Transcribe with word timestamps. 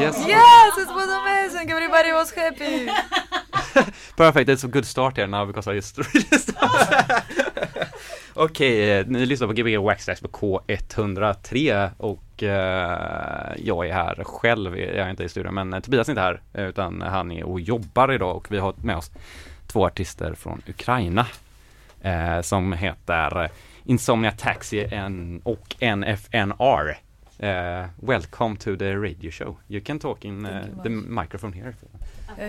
Yes. 0.00 0.16
Yes, 0.28 0.78
it 0.78 0.88
was 0.94 1.08
amazing. 1.08 1.70
Everybody 1.70 2.12
was 2.12 2.30
happy. 2.30 2.86
Perfect, 4.16 4.48
it's 4.48 4.64
a 4.64 4.68
good 4.68 4.84
start 4.84 5.16
here 5.16 5.26
now 5.26 5.44
because 5.44 5.66
I 5.66 5.74
just 5.74 5.88
started. 5.96 7.22
Okej, 8.34 8.98
eh, 8.98 9.06
ni 9.06 9.26
lyssnar 9.26 9.46
på 9.46 9.52
Gbg 9.52 9.78
Waxtrax 9.78 10.20
på 10.20 10.28
K103 10.28 11.90
och 11.96 12.42
eh, 12.42 13.52
jag 13.56 13.88
är 13.88 13.92
här 13.92 14.24
själv, 14.24 14.78
jag 14.78 14.96
är 15.06 15.10
inte 15.10 15.24
i 15.24 15.28
studion 15.28 15.54
men 15.54 15.72
eh, 15.74 15.80
Tobias 15.80 16.08
är 16.08 16.12
inte 16.12 16.20
här 16.22 16.40
eh, 16.52 16.64
utan 16.64 17.02
han 17.02 17.32
är 17.32 17.44
och 17.44 17.60
jobbar 17.60 18.12
idag 18.12 18.36
och 18.36 18.46
vi 18.50 18.58
har 18.58 18.74
med 18.82 18.96
oss 18.96 19.10
två 19.66 19.86
artister 19.86 20.34
från 20.34 20.62
Ukraina 20.68 21.26
eh, 22.02 22.40
som 22.40 22.72
heter 22.72 23.48
Insomnia 23.84 24.32
Taxi 24.32 24.86
och 25.44 25.76
NFNR. 25.96 27.07
Eh, 27.40 27.86
welcome 28.00 28.56
to 28.56 28.76
the 28.76 28.98
radio 28.98 29.30
show. 29.30 29.58
You 29.68 29.80
can 29.80 30.00
talk 30.00 30.24
in 30.24 30.44
uh, 30.44 30.70
the 30.82 30.90
microphone 30.90 31.52
here. 31.52 31.76
Uh, 32.28 32.44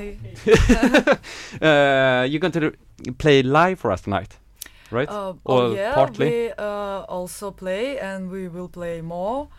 you're 2.28 2.40
going 2.40 2.52
to 2.54 2.74
play 3.20 3.44
live 3.44 3.80
for 3.80 3.92
us 3.92 4.02
tonight, 4.02 4.38
right? 4.90 5.08
Uh, 5.08 5.34
Or 5.46 5.62
oh 5.62 5.74
yeah, 5.76 5.94
partly? 5.94 6.30
we 6.30 6.52
uh, 6.58 7.06
also 7.08 7.52
play 7.52 8.00
and 8.00 8.32
we 8.32 8.48
will 8.48 8.68
play 8.68 9.02
more. 9.02 9.50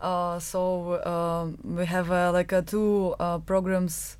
Uh, 0.00 0.40
so 0.40 1.00
um, 1.04 1.58
we 1.62 1.86
have 1.86 2.10
uh, 2.10 2.32
like 2.32 2.52
uh, 2.52 2.62
two 2.62 3.14
uh, 3.20 3.38
programs 3.38 4.16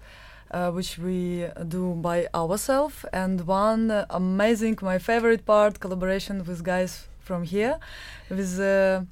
uh, 0.52 0.70
which 0.70 0.98
we 0.98 1.46
do 1.66 1.94
by 1.94 2.28
ourselves 2.32 3.04
and 3.12 3.40
one 3.48 3.90
uh, 3.90 4.06
amazing, 4.10 4.78
my 4.82 4.98
favorite 4.98 5.44
part, 5.44 5.80
collaboration 5.80 6.44
with 6.44 6.62
guys 6.62 7.08
from 7.20 7.44
here, 7.44 7.78
with 8.28 8.58
uh, 8.60 9.02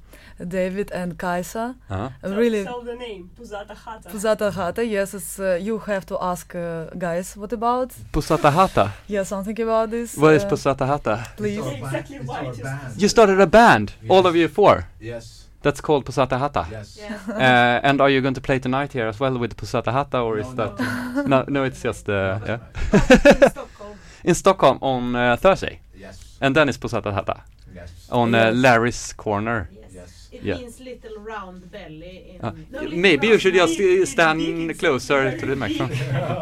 David 0.47 0.91
and 0.91 1.17
Kaisa. 1.17 1.75
Uh-huh. 1.89 2.09
Uh, 2.23 2.35
really, 2.35 2.63
Tell 2.63 2.81
the 2.81 2.95
name, 2.95 3.29
Puzata 3.39 3.75
Hata. 3.75 4.09
Puzata 4.09 4.51
Hata. 4.51 4.85
Yes, 4.85 5.13
it's 5.13 5.39
uh, 5.39 5.57
you 5.61 5.79
have 5.79 6.05
to 6.05 6.17
ask 6.21 6.53
uh, 6.55 6.85
guys 6.97 7.35
what 7.37 7.53
about. 7.53 7.89
Puzata 8.11 8.51
Hata. 8.51 8.91
Yeah, 9.07 9.23
something 9.23 9.59
about 9.61 9.89
this. 9.91 10.15
What 10.17 10.33
is 10.33 10.43
uh, 10.43 10.49
Puzata 10.49 10.85
Hata? 10.87 11.27
Please. 11.37 11.57
Yeah, 11.57 11.71
exactly 11.85 12.15
It's 12.17 12.27
why 12.27 12.39
our 12.39 12.45
it 12.53 12.57
is- 12.57 12.61
band. 12.63 13.01
You 13.01 13.07
started 13.09 13.39
a 13.39 13.47
band, 13.47 13.93
all 14.09 14.25
of 14.25 14.35
you 14.35 14.47
four. 14.47 14.87
Yes. 14.99 15.35
That's 15.61 15.81
called 15.81 16.05
Puzata 16.05 16.37
Hata. 16.39 16.65
Yes. 16.71 16.99
Uh, 17.29 17.79
and 17.83 17.99
are 18.01 18.09
you 18.09 18.21
going 18.21 18.33
to 18.33 18.41
play 18.41 18.59
tonight 18.59 18.93
here 18.93 19.07
as 19.07 19.19
well 19.19 19.37
with 19.37 19.55
Puzata 19.57 19.91
Hata, 19.91 20.19
or 20.21 20.39
is 20.39 20.47
No, 20.47 20.55
that 20.55 20.79
no. 20.79 21.21
no? 21.27 21.45
No, 21.47 21.63
it's 21.65 21.81
just 21.81 22.07
uh, 22.09 22.39
yeah. 22.45 22.57
in 23.43 23.49
Stockholm. 23.49 23.97
in 24.23 24.35
Stockholm 24.35 24.77
on 24.81 25.15
uh, 25.15 25.35
Thursday, 25.35 25.79
Yes. 25.97 26.37
and 26.41 26.55
then 26.55 26.69
it's 26.69 26.77
Puzata 26.77 27.11
Hata 27.13 27.43
Yes. 27.75 27.91
on 28.11 28.33
uh, 28.35 28.51
Larry's 28.63 29.13
corner. 29.13 29.69
Yes. 29.71 29.91
Yes. 29.93 30.29
It 30.31 30.43
Yeah. 30.43 30.57
means 30.57 30.79
little 30.79 31.17
round 31.33 31.59
belly 31.71 32.15
in 32.35 32.37
Uh, 32.45 32.51
no, 32.71 32.79
y- 32.79 32.85
little 32.85 32.99
maybe 32.99 33.27
you 33.27 33.37
should 33.39 33.55
just 33.63 33.79
uh, 33.79 34.05
stand 34.05 34.39
closer 34.79 35.19
to 35.39 35.45
the 35.45 35.55
microphone. 35.55 35.91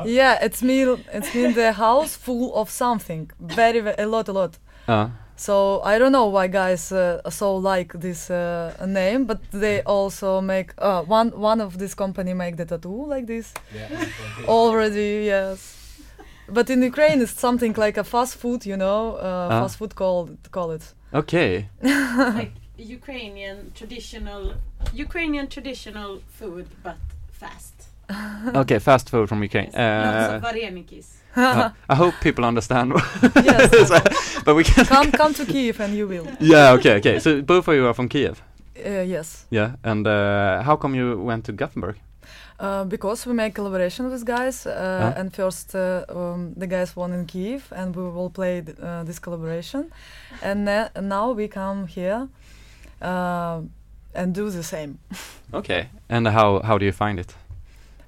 Yeah, 0.19 0.45
it's 0.45 0.61
mean 0.69 0.87
it's 1.17 1.31
mean 1.35 1.53
the 1.53 1.71
house 1.73 2.11
full 2.25 2.47
of 2.61 2.69
something. 2.69 3.23
Very, 3.39 3.79
ve- 3.85 3.95
a 3.97 4.05
lot, 4.15 4.27
a 4.29 4.33
lot. 4.41 4.53
Uh, 4.87 5.07
So 5.47 5.55
I 5.91 5.99
don't 5.99 6.11
know 6.17 6.27
why 6.35 6.47
guys 6.63 6.91
uh, 6.91 7.29
so 7.39 7.47
like 7.73 7.89
this 8.07 8.21
uh, 8.29 8.73
name, 8.99 9.21
but 9.31 9.39
they 9.63 9.77
also 9.97 10.41
make 10.41 10.69
uh, 10.89 11.03
one 11.17 11.29
one 11.51 11.59
of 11.67 11.71
this 11.81 11.93
company 12.03 12.33
make 12.33 12.55
the 12.61 12.65
tattoo 12.65 12.99
like 13.13 13.25
this 13.33 13.47
Yeah. 13.79 13.89
already. 14.47 15.25
Yes, 15.25 15.59
but 16.57 16.69
in 16.69 16.81
Ukraine 16.91 17.21
it's 17.23 17.39
something 17.39 17.73
like 17.85 17.97
a 17.99 18.03
fast 18.03 18.33
food, 18.41 18.65
you 18.65 18.77
know, 18.77 19.01
uh, 19.17 19.47
Ah. 19.51 19.59
fast 19.61 19.75
food 19.79 19.93
called 20.01 20.29
call 20.51 20.71
it. 20.77 20.85
Okay. 21.13 21.69
like 21.81 22.51
Ukrainian 22.77 23.71
traditional 23.73 24.53
Ukrainian 24.93 25.47
traditional 25.47 26.21
food 26.37 26.67
but 26.83 26.97
fast. 27.31 27.73
Okay, 28.55 28.79
fast 28.79 29.09
food 29.09 29.27
from 29.29 29.43
Ukraine. 29.43 29.71
Lots 29.73 29.75
Uh, 29.75 30.39
varenikis. 30.47 31.07
uh, 31.35 31.69
I 31.89 31.95
hope 31.95 32.13
people 32.21 32.45
understand. 32.45 32.93
Yes. 33.49 33.89
but 34.45 34.55
we 34.55 34.63
can. 34.63 34.85
come 34.85 35.11
come 35.11 35.33
to 35.33 35.45
Kiev 35.45 35.79
and 35.81 35.93
you 35.99 36.07
will. 36.07 36.25
Yeah. 36.39 36.75
Okay. 36.77 36.93
Okay. 36.99 37.19
So 37.19 37.41
both 37.41 37.67
of 37.67 37.75
you 37.75 37.85
are 37.89 37.93
from 37.93 38.07
Kiev. 38.09 38.41
Uh, 38.85 39.01
yes. 39.15 39.45
Yeah. 39.49 39.69
And 39.83 40.07
uh, 40.07 40.61
how 40.63 40.75
come 40.77 40.95
you 40.95 41.07
went 41.29 41.43
to 41.45 41.51
Gothenburg? 41.51 41.95
Uh, 42.59 42.83
because 42.85 43.27
we 43.29 43.33
make 43.33 43.53
collaboration 43.53 44.09
with 44.09 44.25
guys, 44.25 44.65
uh, 44.65 44.71
Huh? 45.01 45.19
and 45.19 45.31
first 45.33 45.75
uh, 45.75 46.03
um, 46.09 46.53
the 46.59 46.65
guys 46.67 46.95
won 46.95 47.13
in 47.13 47.25
Kiev, 47.25 47.71
and 47.71 47.95
we 47.95 48.01
will 48.01 48.29
play 48.31 48.61
th- 48.61 48.77
uh, 48.79 49.03
this 49.05 49.19
collaboration, 49.19 49.91
and 50.41 50.65
now 51.01 51.31
we 51.35 51.47
come 51.47 51.85
here 51.87 52.27
uh, 53.01 53.61
and 54.15 54.33
do 54.35 54.49
the 54.49 54.63
same. 54.63 54.97
Okay. 55.53 55.87
And 56.09 56.27
how 56.27 56.61
how 56.63 56.77
do 56.79 56.85
you 56.85 56.91
find 56.91 57.19
it? 57.19 57.35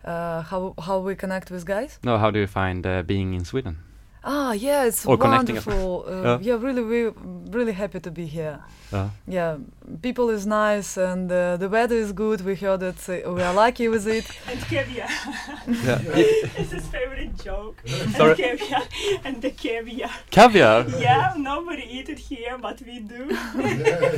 Uh, 0.06 0.42
how 0.42 0.74
how 0.88 1.00
we 1.08 1.16
connect 1.16 1.52
with 1.52 1.66
guys? 1.66 2.00
No, 2.04 2.18
how 2.18 2.31
do 2.31 2.40
you 2.40 2.48
find 2.48 2.86
uh, 2.86 3.04
being 3.08 3.34
in 3.34 3.46
Sweden? 3.46 3.76
Ah, 4.32 4.52
yeah, 4.54 4.86
it's 4.86 5.06
Or 5.08 5.18
wonderful. 5.18 6.06
Uh, 6.08 6.12
Yeah. 6.24 6.38
yeah, 6.42 6.58
really, 6.68 6.84
we 6.84 7.00
really 7.58 7.74
happy 7.74 8.00
to 8.00 8.12
be 8.12 8.26
here. 8.38 8.58
Uh, 8.94 9.08
Yeah, 9.28 9.58
people 10.02 10.30
is 10.38 10.46
nice 10.46 10.98
and 10.98 11.32
uh, 11.32 11.58
the 11.58 11.68
weather 11.70 11.96
is 12.06 12.12
good. 12.14 12.42
We 12.46 12.54
heard 12.56 12.80
that 12.80 13.00
uh, 13.10 13.34
we 13.36 13.42
are 13.48 13.54
lucky 13.66 13.88
with 13.88 14.06
it. 14.08 14.26
And 14.52 14.60
caviar. 14.70 15.10
yeah. 15.88 16.00
it's 16.62 16.72
his 16.78 16.86
favorite 16.96 17.34
joke. 17.48 17.78
Sorry. 18.18 18.30
And 18.32 18.38
caviar. 18.60 18.82
And 19.26 19.42
the 19.42 19.52
caviar. 19.64 20.12
Caviar. 20.30 20.86
Yeah, 21.08 21.34
nobody 21.38 21.84
eat 21.98 22.10
it 22.10 22.20
here, 22.20 22.58
but 22.62 22.78
we 22.88 23.00
do. 23.00 23.22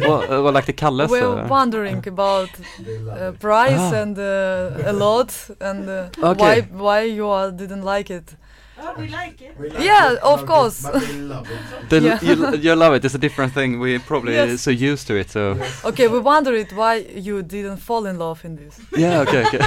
well, 0.08 0.22
uh, 0.24 0.44
well, 0.44 0.54
like 0.54 0.66
the 0.66 0.74
Kalles. 0.74 1.10
We're 1.10 1.40
uh, 1.44 1.48
wondering 1.48 2.06
about 2.08 2.50
uh, 2.60 3.32
price 3.40 3.86
Ah. 3.96 4.02
and 4.02 4.18
uh, 4.18 4.92
a 4.92 4.94
lot 4.94 5.32
and 5.70 5.88
uh, 5.90 6.30
Okay. 6.32 6.42
why 6.44 6.56
why 6.86 7.00
you 7.18 7.26
all 7.28 7.52
didn't 7.52 7.84
like 7.96 8.10
it. 8.20 8.36
Oh, 8.84 8.94
we 8.98 9.08
like 9.10 9.40
it. 9.42 9.56
We 9.60 9.70
like 9.70 9.84
Yeah, 9.84 10.14
it, 10.14 10.20
of 10.24 10.46
course. 10.46 10.82
But 10.84 11.02
they 11.02 11.14
love 11.22 11.48
it. 11.50 11.90
the, 11.90 12.00
Yeah. 12.02 12.20
you, 12.22 12.56
you 12.58 12.76
love 12.76 12.94
it. 12.96 13.06
It's 13.06 13.16
a 13.16 13.20
different 13.20 13.54
thing. 13.54 13.80
We're 13.80 14.00
probably 14.00 14.34
Yes. 14.34 14.62
so 14.62 14.72
used 14.72 15.08
to 15.08 15.16
it. 15.16 15.30
So 15.30 15.58
Okay, 15.86 16.08
we 16.08 16.20
wondered 16.20 16.72
why 16.72 16.96
you 17.28 17.44
didn't 17.44 17.78
fall 17.78 18.06
in 18.08 18.18
love 18.18 18.44
in 18.46 18.56
this. 18.56 18.80
yeah. 18.98 19.20
Okay. 19.22 19.46
Okay. 19.46 19.60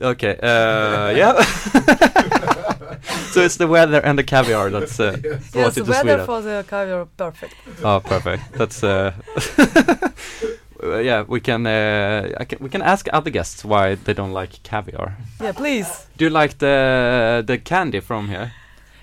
okay. 0.02 0.36
Uh, 0.42 1.10
yeah. 1.16 1.42
so 3.32 3.40
it's 3.40 3.56
the 3.56 3.66
weather 3.66 4.00
and 4.04 4.18
the 4.18 4.24
caviar 4.24 4.70
that's 4.70 5.00
uh, 5.00 5.16
Yes, 5.24 5.50
brought 5.50 5.74
the 5.74 5.80
it 5.80 5.84
to 5.84 5.90
weather 5.90 6.02
Sweden. 6.24 6.26
for 6.26 6.40
the 6.42 6.64
caviar 6.68 7.06
perfect. 7.16 7.54
Oh, 7.82 8.00
perfect. 8.00 8.42
That's 8.52 8.82
uh, 8.84 9.12
uh, 10.82 10.98
yeah. 10.98 11.24
We 11.28 11.40
can, 11.40 11.66
uh, 11.66 12.28
I 12.40 12.44
can 12.44 12.58
we 12.60 12.68
can 12.68 12.82
ask 12.82 13.08
other 13.12 13.30
guests 13.30 13.64
why 13.64 13.96
they 13.96 14.14
don't 14.14 14.32
like 14.32 14.62
caviar. 14.62 15.16
Yeah, 15.40 15.52
please. 15.52 15.88
Do 16.16 16.24
you 16.24 16.30
like 16.30 16.58
the 16.58 17.42
the 17.46 17.58
candy 17.58 18.00
from 18.00 18.28
here? 18.28 18.52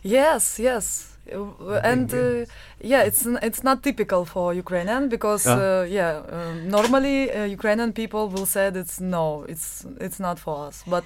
Yes, 0.04 0.60
yes. 0.60 1.12
Uh, 1.34 1.80
and 1.84 2.14
uh, 2.14 2.46
yeah, 2.82 3.02
it's 3.02 3.26
n- 3.26 3.40
it's 3.42 3.64
not 3.64 3.82
typical 3.82 4.26
for 4.26 4.54
Ukrainian 4.54 5.10
because 5.10 5.46
Yeah. 5.50 5.58
uh, 5.58 5.84
yeah, 5.90 6.22
um, 6.36 6.70
normally 6.70 7.32
uh, 7.32 7.46
Ukrainian 7.58 7.92
people 7.94 8.30
will 8.30 8.46
say 8.46 8.68
it's 8.68 9.00
no, 9.02 9.44
it's 9.50 9.86
it's 10.00 10.20
not 10.20 10.38
for 10.40 10.68
us, 10.68 10.84
but 10.88 11.04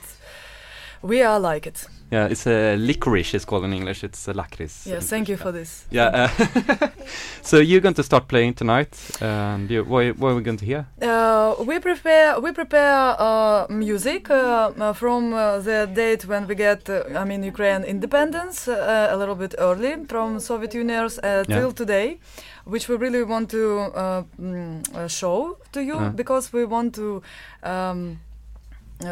we 1.01 1.21
are 1.23 1.39
like 1.39 1.67
it. 1.67 1.87
Yeah, 2.11 2.25
it's 2.31 2.47
a 2.47 2.75
licorice. 2.75 3.35
It's 3.35 3.45
called 3.45 3.65
in 3.65 3.73
English. 3.73 4.03
It's 4.03 4.27
a 4.27 4.33
lakris. 4.33 4.87
Yes, 4.87 5.07
thank 5.09 5.29
you 5.29 5.37
for 5.37 5.51
this. 5.51 5.85
Yeah. 5.91 6.27
Uh, 6.27 6.87
so 7.43 7.57
you're 7.59 7.81
going 7.81 7.93
to 7.95 8.03
start 8.03 8.27
playing 8.27 8.55
tonight, 8.55 8.97
and 9.21 9.69
you, 9.69 9.83
what, 9.83 10.17
what 10.17 10.29
are 10.31 10.35
we 10.35 10.41
going 10.41 10.57
to 10.57 10.65
hear? 10.65 10.87
Uh, 11.01 11.53
we 11.63 11.79
prepare 11.79 12.39
we 12.39 12.51
prepare 12.51 13.15
uh, 13.19 13.67
music 13.69 14.29
uh, 14.31 14.71
uh, 14.79 14.93
from 14.93 15.33
uh, 15.33 15.59
the 15.59 15.87
date 15.93 16.25
when 16.25 16.47
we 16.47 16.55
get 16.55 16.89
uh, 16.89 17.03
I 17.15 17.25
mean 17.25 17.43
Ukraine 17.43 17.83
independence 17.83 18.67
uh, 18.67 19.09
a 19.11 19.15
little 19.17 19.35
bit 19.35 19.53
early 19.59 19.93
from 20.07 20.39
Soviet 20.39 20.73
Union 20.73 21.05
uh, 21.05 21.43
Yeah. 21.47 21.59
till 21.59 21.71
today, 21.73 22.17
which 22.65 22.89
we 22.89 22.95
really 22.95 23.23
want 23.23 23.49
to 23.51 23.63
uh, 23.93 24.23
mm, 24.41 24.81
uh, 24.95 25.07
show 25.07 25.57
to 25.73 25.79
you 25.83 25.95
Uh. 25.97 26.09
because 26.09 26.51
we 26.53 26.65
want 26.65 26.95
to. 26.95 27.21
Um, 27.63 28.19
uh, 28.19 28.28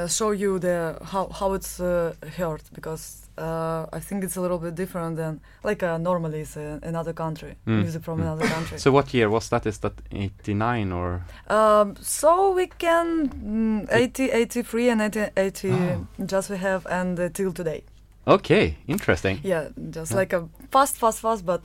show 0.07 0.31
you 0.31 0.59
the 0.59 0.97
how 1.11 1.29
how 1.39 1.53
it's 1.53 1.79
uh, 1.79 2.13
heard 2.37 2.61
because 2.73 3.27
uh, 3.37 3.85
I 3.93 3.99
think 3.99 4.23
it's 4.23 4.35
a 4.37 4.41
little 4.41 4.57
bit 4.57 4.75
different 4.75 5.15
than 5.17 5.39
like 5.63 5.81
uh, 5.83 5.97
normally 5.97 6.41
it's 6.41 6.57
uh, 6.57 6.79
another 6.83 7.13
country 7.13 7.55
Mm, 7.65 7.81
music 7.81 8.03
from 8.03 8.19
mm. 8.19 8.23
another 8.23 8.47
country. 8.47 8.77
So 8.83 8.91
what 8.91 9.13
year 9.13 9.29
was 9.29 9.49
that? 9.49 9.65
Is 9.65 9.77
that 9.79 9.93
89 10.11 10.91
or? 10.91 11.21
Um, 11.49 11.95
so 12.01 12.51
we 12.55 12.67
can 12.67 13.29
mm, 13.29 13.87
80, 13.91 14.31
83 14.31 14.89
and 14.89 15.01
80, 15.01 15.25
80 15.37 15.71
Oh. 15.71 16.07
just 16.25 16.49
we 16.49 16.57
have 16.57 16.85
and 16.89 17.19
uh, 17.19 17.29
till 17.33 17.53
today. 17.53 17.83
Okay, 18.25 18.75
interesting. 18.87 19.39
Yeah, 19.43 19.69
just 19.93 20.11
Yeah. 20.11 20.19
like 20.19 20.33
a 20.35 20.49
fast, 20.71 20.97
fast, 20.97 21.19
fast, 21.21 21.45
but 21.45 21.61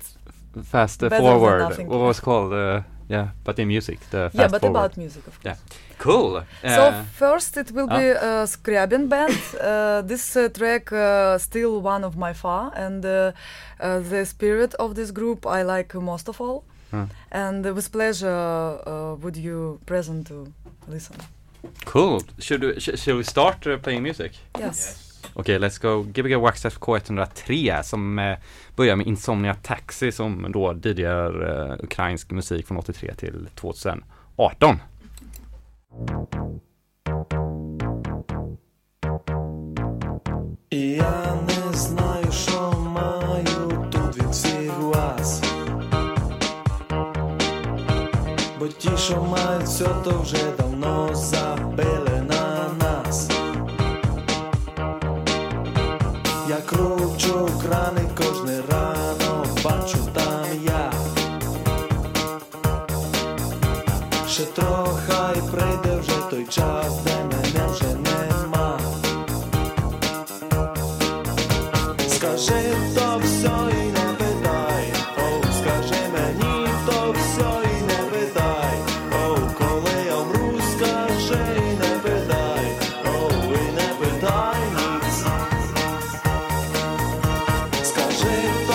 Fast 0.65 1.03
uh, 1.03 1.09
forward. 1.11 1.79
What 1.89 2.01
was 2.01 2.21
called? 2.21 2.53
Uh, 2.53 2.83
yeah, 3.09 3.29
but 3.45 3.59
in 3.59 3.69
music, 3.69 3.99
the 4.11 4.31
yeah, 4.35 4.49
but 4.49 4.61
forward. 4.61 4.79
about 4.79 4.97
music, 4.97 5.27
of 5.27 5.41
course. 5.43 5.45
Yeah. 5.45 5.57
Cool. 6.03 6.43
so 6.63 6.89
eh. 6.89 7.05
first 7.15 7.57
it 7.57 7.71
will 7.71 7.87
be 7.87 8.09
a 8.11 8.47
Scriabin 8.47 9.09
band. 9.09 9.39
Uh, 9.61 10.03
this 10.03 10.37
uh, 10.37 10.49
track 10.49 10.93
uh, 10.93 11.39
still 11.39 11.81
one 11.81 12.05
of 12.05 12.17
my 12.17 12.33
far 12.33 12.73
and 12.75 13.03
the 13.03 14.25
spirit 14.25 14.75
of 14.75 14.95
this 14.95 15.13
group 15.13 15.47
I 15.47 15.63
like 15.63 15.95
most 15.95 16.29
of 16.29 16.41
all. 16.41 16.65
Mm. 16.93 17.09
And 17.31 17.65
with 17.75 17.93
pleasure 17.93 19.17
would 19.23 19.37
you 19.37 19.79
present 19.87 20.27
to 20.27 20.53
listen. 20.89 21.17
Cool. 21.85 22.21
Should, 22.39 22.65
we, 22.65 22.81
should 22.81 23.17
we 23.17 23.23
start 23.23 23.61
playing 23.83 24.03
music? 24.03 24.33
Yes. 24.59 24.65
yes. 24.65 25.13
Okej, 25.35 25.41
okay, 25.41 25.59
let's 25.59 25.79
go. 25.79 26.03
Gbg 26.03 26.37
Wax 26.37 26.65
FK103 26.65 27.83
som 27.83 28.19
eh, 28.19 28.39
börjar 28.77 28.97
med 28.97 29.07
Insomnia 29.07 29.55
Taxi 29.55 30.13
som 30.13 30.53
då 30.53 30.75
tidigare 30.75 31.69
eh, 31.73 31.85
ukrainsk 31.85 32.31
musik 32.31 32.67
från 32.67 32.79
83 32.79 33.15
till 33.15 33.49
2018. 33.55 34.77
І 40.71 40.81
я 40.91 41.35
не 41.47 41.77
знаю, 41.79 42.33
що 42.33 42.73
маю 42.73 43.89
тут 43.91 44.17
від 44.17 44.31
всіх 44.31 44.79
вас. 44.79 45.43
Бо 48.59 48.69
ті, 48.69 48.91
що 48.97 49.23
мають 49.23 49.65
все, 49.65 49.89
то 50.05 50.21
вже 50.23 50.57
давно 50.59 51.15
за. 51.15 51.72
会 88.23 88.72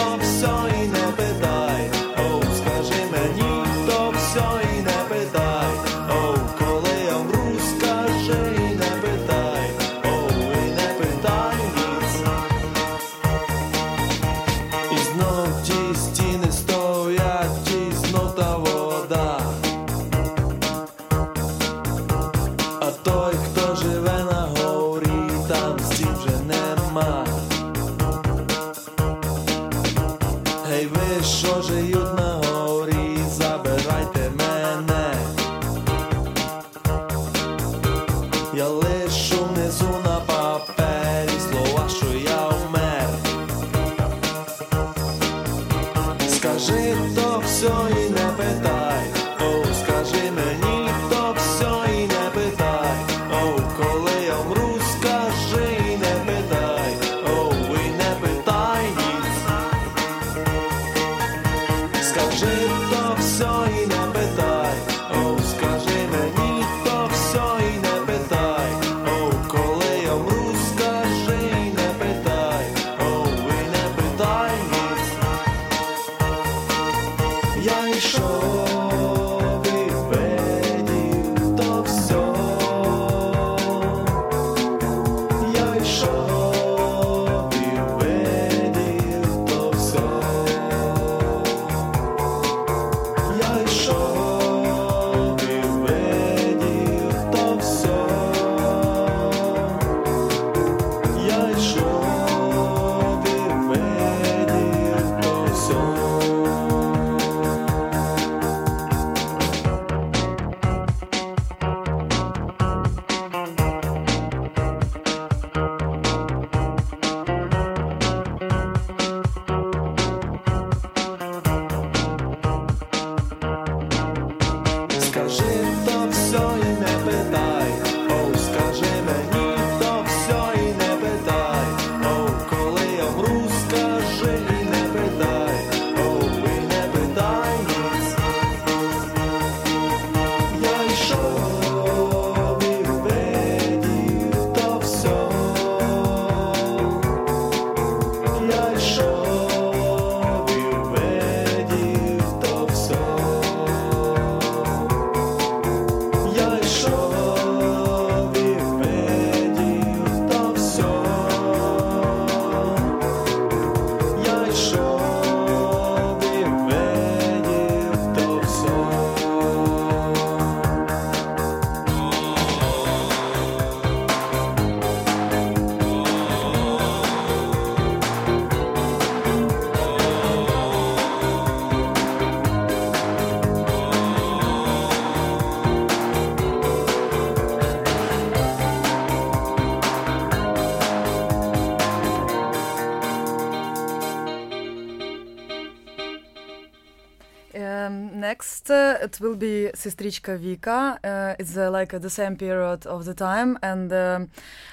next 198.30 198.70
uh, 198.70 199.06
it 199.08 199.20
will 199.22 199.38
be 199.38 199.56
Sestrichka 199.74 200.34
Vika. 200.44 200.80
Uh, 201.04 201.36
it's 201.40 201.56
uh, 201.58 201.72
like 201.72 201.94
uh, 201.94 202.00
the 202.00 202.10
same 202.10 202.36
period 202.36 202.86
of 202.86 203.06
the 203.06 203.14
time, 203.14 203.58
and 203.62 203.92
uh, 203.92 204.20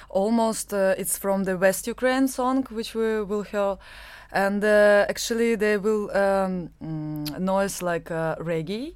almost 0.09 0.73
uh, 0.73 1.01
it's 1.01 1.17
from 1.17 1.45
the 1.45 1.55
West 1.65 1.87
Ukraine 1.87 2.27
song, 2.27 2.59
which 2.77 2.91
we 2.99 3.09
will 3.29 3.45
hear. 3.51 3.77
And 4.31 4.63
actually, 5.13 5.55
they 5.55 5.77
will 5.77 6.05
um, 6.11 6.69
mm, 6.83 7.39
noise 7.39 7.81
like 7.81 8.09
reggae. 8.49 8.95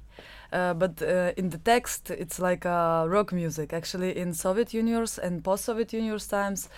Uh, 0.52 0.74
but 0.74 1.00
uh, 1.00 1.32
in 1.36 1.48
the 1.50 1.58
text 1.58 2.10
it's 2.10 2.40
like 2.40 2.66
uh, 2.66 3.04
rock 3.06 3.32
music 3.32 3.72
actually 3.72 4.10
in 4.22 4.34
soviet 4.34 4.74
unions 4.74 5.16
and 5.16 5.44
post-soviet 5.44 5.92
unions 5.92 6.26
times 6.26 6.68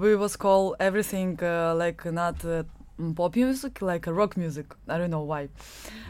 we 0.00 0.16
was 0.16 0.34
called 0.36 0.76
everything 0.80 1.36
like 1.82 2.00
not 2.06 2.36
pop 3.14 3.36
music, 3.36 3.82
like 3.82 4.06
a 4.06 4.12
rock 4.12 4.36
music. 4.36 4.66
I 4.88 4.98
don't 4.98 5.10
know 5.10 5.22
why. 5.22 5.48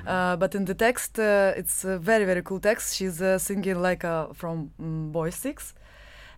Uh, 0.06 0.36
but 0.36 0.54
in 0.54 0.64
the 0.64 0.74
text, 0.74 1.18
uh, 1.18 1.52
it's 1.56 1.84
a 1.84 1.98
very 1.98 2.24
very 2.24 2.42
cool 2.42 2.60
text. 2.60 2.96
She's 2.96 3.20
uh, 3.20 3.38
singing 3.38 3.80
like 3.80 4.04
uh, 4.04 4.32
from 4.32 4.70
um, 4.78 5.10
Boy 5.12 5.30
Six, 5.30 5.74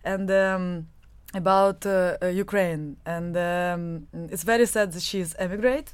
and 0.03 0.29
um, 0.31 0.87
about 1.33 1.85
uh, 1.85 2.17
uh, 2.21 2.27
Ukraine. 2.27 2.97
And 3.05 3.37
um, 3.37 4.07
it's 4.31 4.43
very 4.43 4.65
sad 4.65 4.91
that 4.93 5.01
she's 5.01 5.35
emigrate, 5.35 5.93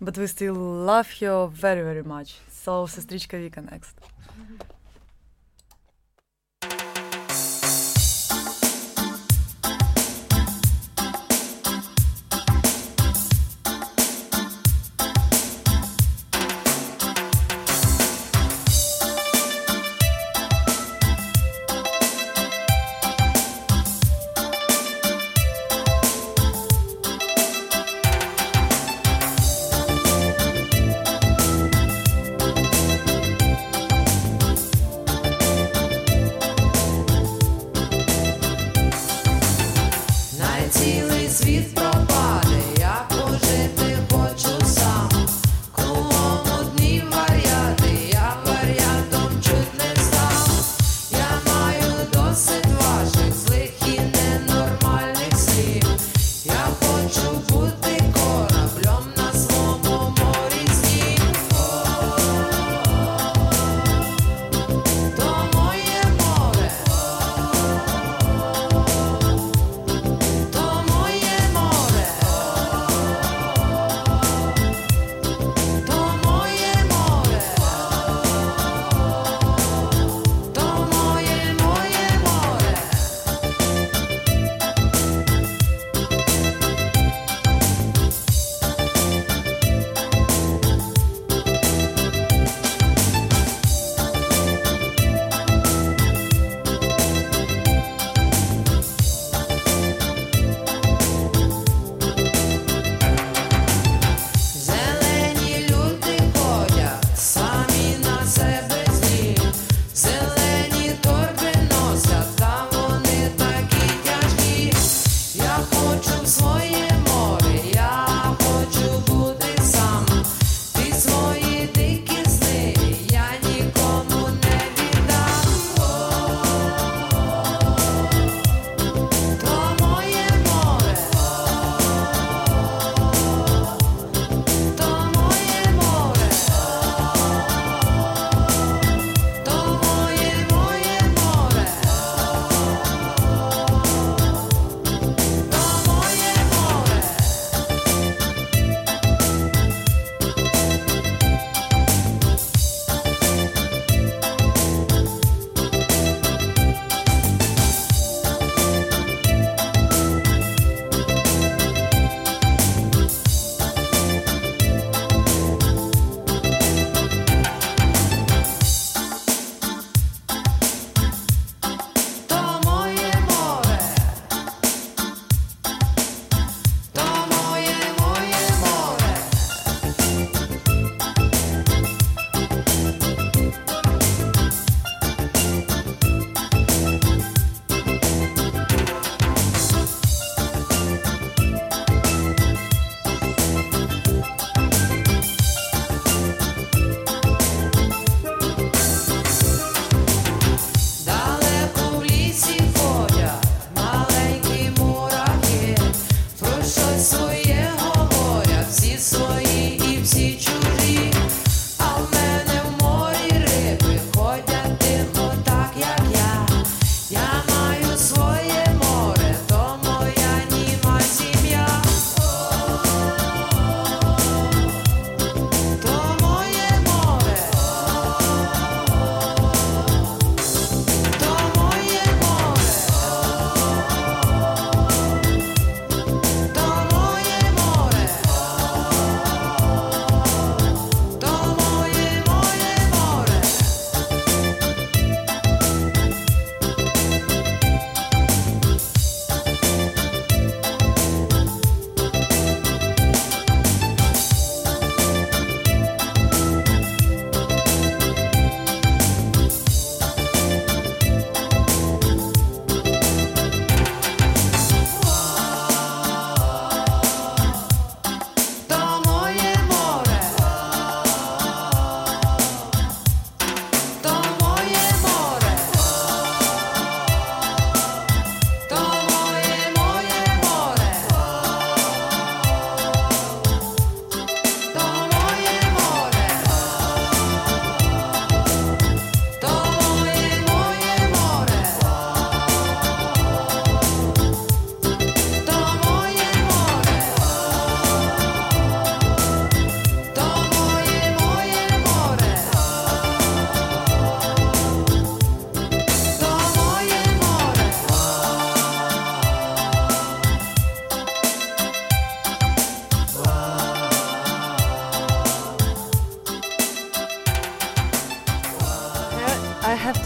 but 0.00 0.18
we 0.18 0.26
still 0.26 0.54
love 0.54 1.12
her 1.20 1.46
very 1.46 1.82
very 1.82 2.02
much. 2.02 2.36
So, 2.48 2.86
Sestrichka 2.86 3.38
Vika 3.38 3.70
next. 3.70 4.11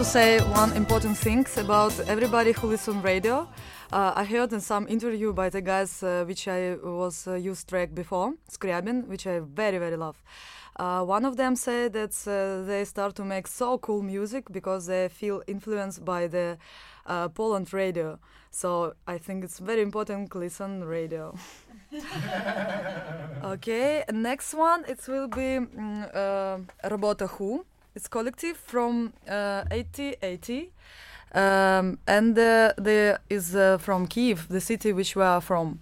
Say 0.07 0.39
one 0.55 0.73
important 0.77 1.19
thing 1.19 1.45
about 1.57 1.93
everybody 2.07 2.53
who 2.53 2.69
listens 2.69 3.03
radio. 3.03 3.49
Uh, 3.93 4.13
I 4.15 4.25
heard 4.25 4.53
in 4.53 4.61
some 4.61 4.87
interview 4.87 5.33
by 5.33 5.49
the 5.49 5.61
guys 5.61 6.01
uh, 6.01 6.25
which 6.25 6.47
I 6.47 6.77
was 6.77 7.27
uh, 7.27 7.35
used 7.35 7.69
track 7.69 7.93
before, 7.93 8.35
Scriabin, 8.49 9.09
which 9.09 9.27
I 9.27 9.41
very 9.41 9.79
very 9.79 9.97
love. 9.97 10.23
Uh, 10.77 11.03
one 11.05 11.25
of 11.25 11.37
them 11.37 11.57
said 11.57 11.93
that 11.95 12.15
uh, 12.29 12.65
they 12.67 12.85
start 12.85 13.17
to 13.17 13.25
make 13.25 13.49
so 13.49 13.79
cool 13.79 14.01
music 14.01 14.45
because 14.53 14.87
they 14.87 15.09
feel 15.09 15.43
influenced 15.49 16.05
by 16.05 16.29
the 16.29 16.57
uh, 17.07 17.29
Poland 17.29 17.73
radio. 17.73 18.19
So 18.53 18.95
I 19.09 19.19
think 19.19 19.43
it's 19.43 19.59
very 19.59 19.83
important 19.83 20.31
to 20.31 20.39
listen 20.39 20.85
radio. 20.85 21.35
okay, 23.45 24.05
next 24.13 24.55
one 24.55 24.85
it 24.87 25.01
will 25.09 25.27
be 25.29 25.57
uh, 25.57 26.59
Robota 26.85 27.29
Who. 27.29 27.65
It's 27.97 28.09
collective 28.09 28.59
from 28.59 29.15
uh, 29.27 29.65
8080. 29.71 30.71
Um, 31.35 31.99
and 32.07 32.39
uh, 32.39 32.75
the 32.77 33.19
is 33.31 33.57
uh, 33.57 33.79
from 33.79 34.07
Kiev, 34.07 34.49
the 34.49 34.61
city 34.61 34.93
which 34.93 35.17
we 35.17 35.23
are 35.23 35.41
from. 35.41 35.81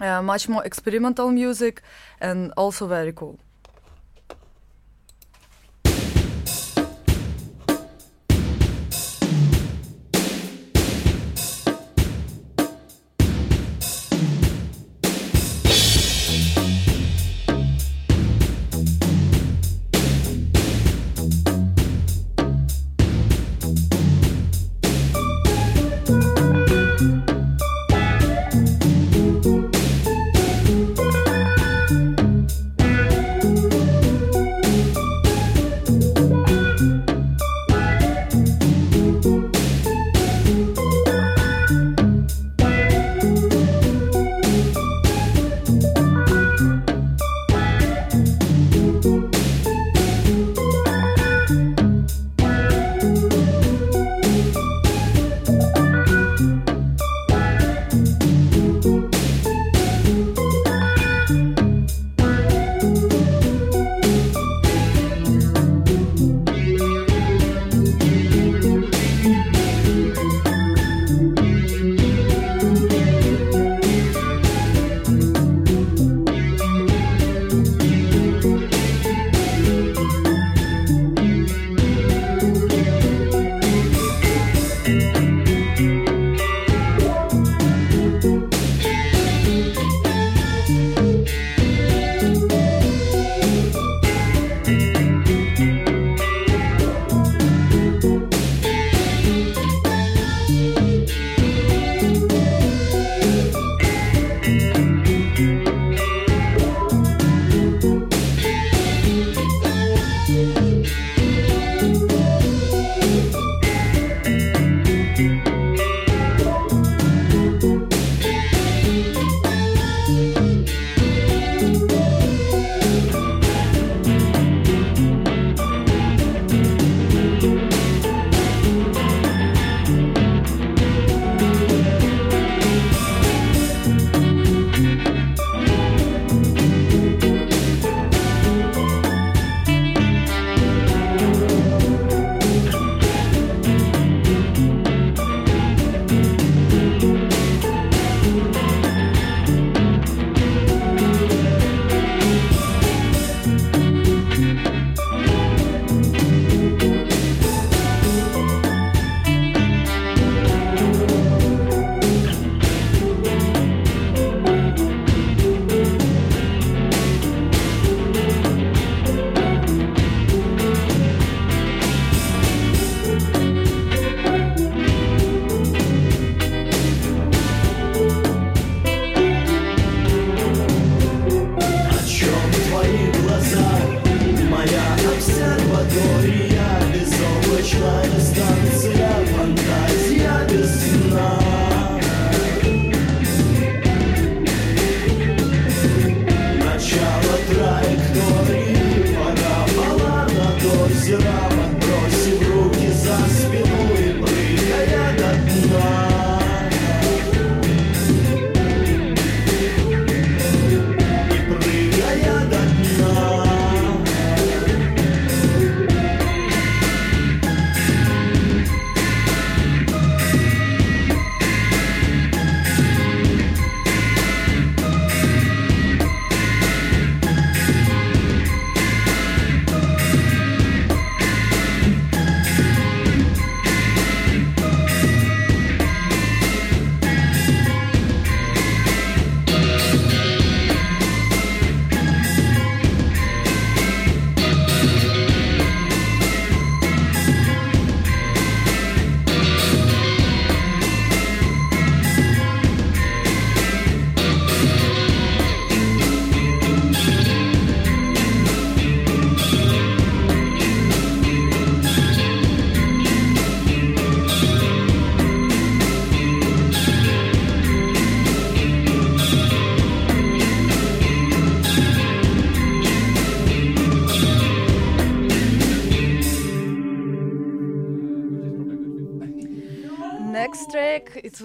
Uh, 0.00 0.22
much 0.22 0.48
more 0.48 0.64
experimental 0.64 1.30
music 1.30 1.82
and 2.20 2.52
also 2.56 2.88
very 2.88 3.12
cool. 3.12 3.38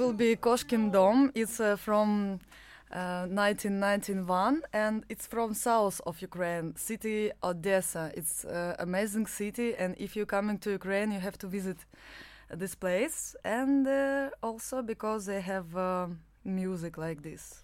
Will 0.02 0.14
be 0.14 0.36
Koshkin 0.36 0.92
Dom. 0.92 1.32
It's 1.36 1.60
uh, 1.60 1.76
from 1.76 2.40
uh, 2.92 3.28
1991 3.28 4.64
and 4.74 5.06
it's 5.10 5.28
from 5.28 5.54
south 5.54 6.02
of 6.08 6.20
Ukraine, 6.22 6.76
city 6.76 7.32
Odessa. 7.44 8.12
It's 8.16 8.44
uh, 8.44 8.76
amazing 8.80 9.28
city 9.28 9.76
and 9.76 9.96
if 10.00 10.16
you're 10.16 10.26
coming 10.26 10.58
to 10.60 10.72
Ukraine, 10.72 11.12
you 11.12 11.20
have 11.20 11.38
to 11.38 11.48
visit 11.48 11.78
this 12.50 12.74
place 12.74 13.36
and 13.46 13.88
uh, 13.88 14.30
also 14.42 14.82
because 14.82 15.28
they 15.28 15.42
have 15.42 15.78
uh, 15.78 16.08
music 16.44 16.98
like 16.98 17.22
this. 17.22 17.64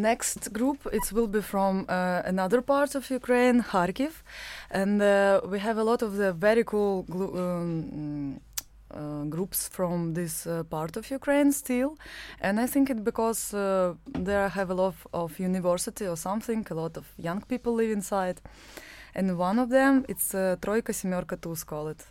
next 0.00 0.52
group 0.52 0.78
it 0.92 1.12
will 1.12 1.26
be 1.26 1.40
from 1.40 1.86
uh, 1.88 2.22
another 2.24 2.60
part 2.60 2.94
of 2.94 3.10
Ukraine, 3.10 3.62
Kharkiv, 3.62 4.12
and 4.70 5.00
uh, 5.02 5.40
we 5.52 5.58
have 5.58 5.78
a 5.78 5.84
lot 5.84 6.02
of 6.02 6.16
the 6.16 6.32
very 6.32 6.64
cool 6.64 7.02
glu- 7.14 7.34
um, 7.44 8.40
uh, 8.90 9.24
groups 9.34 9.68
from 9.68 10.14
this 10.14 10.46
uh, 10.46 10.62
part 10.64 10.96
of 10.96 11.10
Ukraine 11.10 11.52
still, 11.52 11.90
and 12.40 12.60
I 12.60 12.66
think 12.66 12.90
it 12.90 13.04
because 13.04 13.54
uh, 13.54 13.94
there 14.28 14.48
have 14.48 14.70
a 14.70 14.74
lot 14.74 14.94
of 15.12 15.38
university 15.38 16.06
or 16.06 16.16
something, 16.16 16.66
a 16.70 16.74
lot 16.74 16.96
of 16.96 17.04
young 17.18 17.40
people 17.52 17.72
live 17.74 17.90
inside, 17.90 18.40
and 19.14 19.26
one 19.38 19.58
of 19.58 19.68
them 19.70 20.04
it's 20.08 20.34
uh, 20.34 20.56
Troika 20.62 20.92
Семерка 20.92 21.36
Туз 21.36 21.64
call 21.64 21.88
it. 21.88 22.06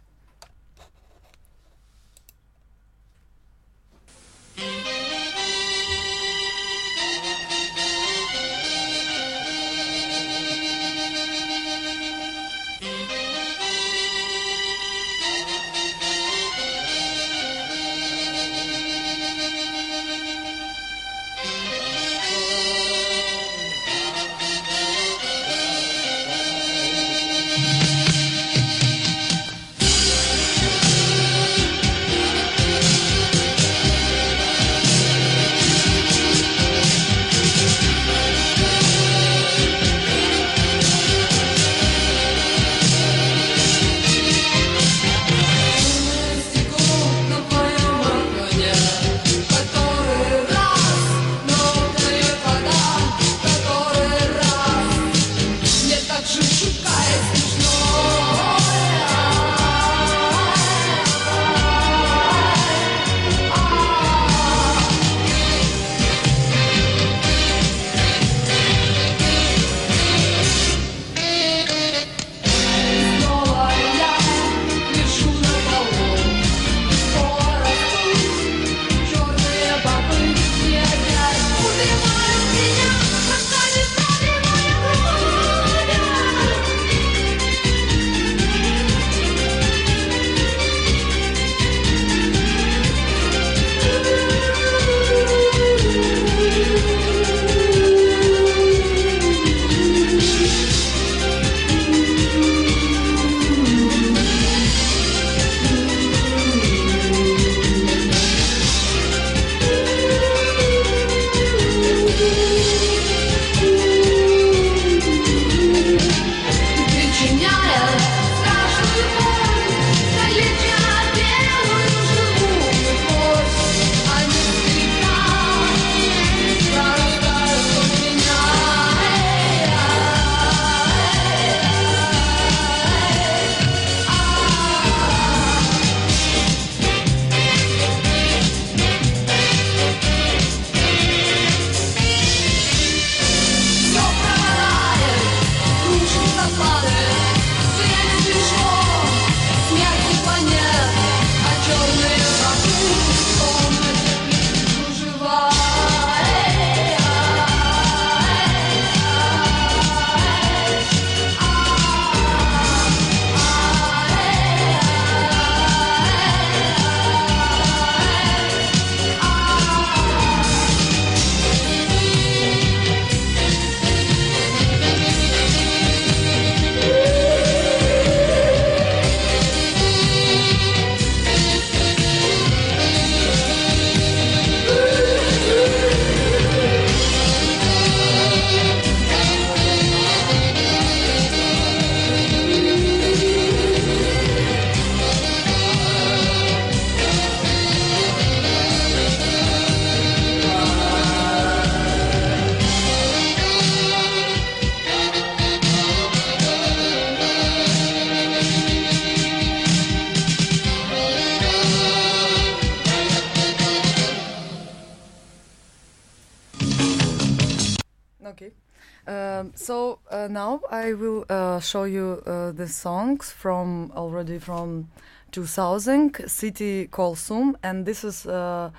Show 221.60 221.84
you 221.84 222.22
uh, 222.26 222.52
the 222.52 222.66
songs 222.66 223.30
from 223.30 223.92
already 223.94 224.38
from 224.38 224.88
2000, 225.32 226.28
City 226.28 226.88
Kolsum, 226.88 227.54
and 227.62 227.86
this 227.86 228.04
is 228.04 228.26
uh, 228.26 228.70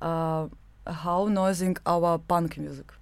uh, 0.00 0.48
how 0.86 1.26
noising 1.26 1.76
our 1.86 2.18
punk 2.18 2.58
music. 2.58 2.92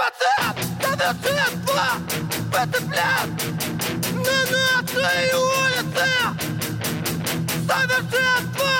пацан, 0.00 0.54
да 0.98 1.14
цепла, 1.22 1.90
потеплят 2.52 3.28
На 4.26 4.38
нашей 4.56 5.24
улице 5.34 6.08
Совершенство 7.68 8.74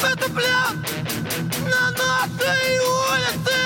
потеплят 0.00 0.76
На 1.72 1.84
нашей 2.02 2.68
улице. 2.78 3.58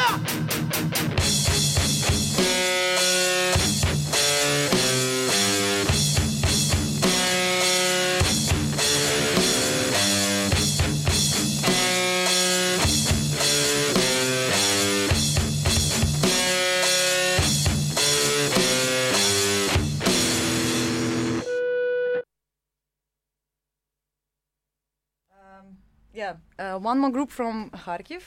Yeah, 26.17 26.35
uh, 26.59 26.77
one 26.77 26.99
more 26.99 27.11
group 27.11 27.31
from 27.31 27.71
Kharkiv, 27.71 28.21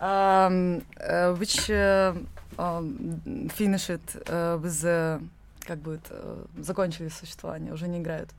um, 0.00 0.84
uh, 1.00 1.32
which 1.34 1.70
uh, 1.70 2.12
um, 2.58 3.48
finished 3.50 3.90
uh, 4.28 4.58
with 4.60 4.84
uh, 4.84 5.20
как 5.60 5.78
будет 5.78 6.10
uh, 6.10 6.46
закончили 6.58 7.08
существование, 7.08 7.72
уже 7.72 7.86
не 7.88 7.98
играют. 8.00 8.30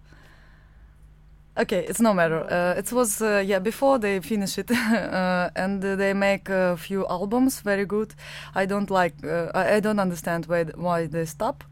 Okay, 1.58 1.86
it's 1.88 2.02
no 2.02 2.14
matter. 2.14 2.44
Uh, 2.52 2.78
it 2.78 2.92
was 2.92 3.22
uh, 3.22 3.42
yeah 3.46 3.60
before 3.60 3.98
they 3.98 4.20
finish 4.20 4.58
it, 4.58 4.70
uh, 4.70 5.50
and 5.56 5.84
uh, 5.86 5.96
they 5.96 6.14
make 6.14 6.50
a 6.50 6.76
few 6.76 7.08
albums, 7.08 7.62
very 7.62 7.86
good. 7.86 8.14
I 8.54 8.66
don't 8.66 8.92
like, 8.92 9.16
uh, 9.24 9.52
I, 9.56 9.76
I 9.76 9.80
don't 9.80 10.00
understand 10.00 10.48
why 10.48 10.66
th- 10.66 10.76
why 10.76 11.08
they 11.08 11.26
stop, 11.26 11.64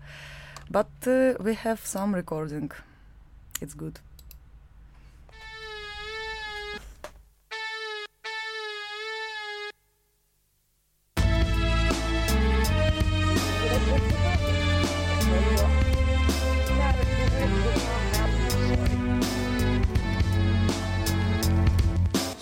but 0.71 0.88
uh, 1.05 1.33
we 1.43 1.55
have 1.55 1.86
some 1.86 2.15
recording. 2.15 2.71
It's 3.59 3.73
good. 3.73 3.99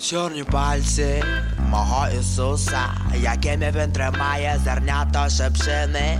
Чорні 0.09 0.43
пальці 0.43 1.23
мого 1.69 2.07
Ісуса, 2.19 2.81
якими 3.21 3.73
він 3.75 3.91
тримає 3.91 4.59
зернята 4.63 5.29
шепшини. 5.29 6.19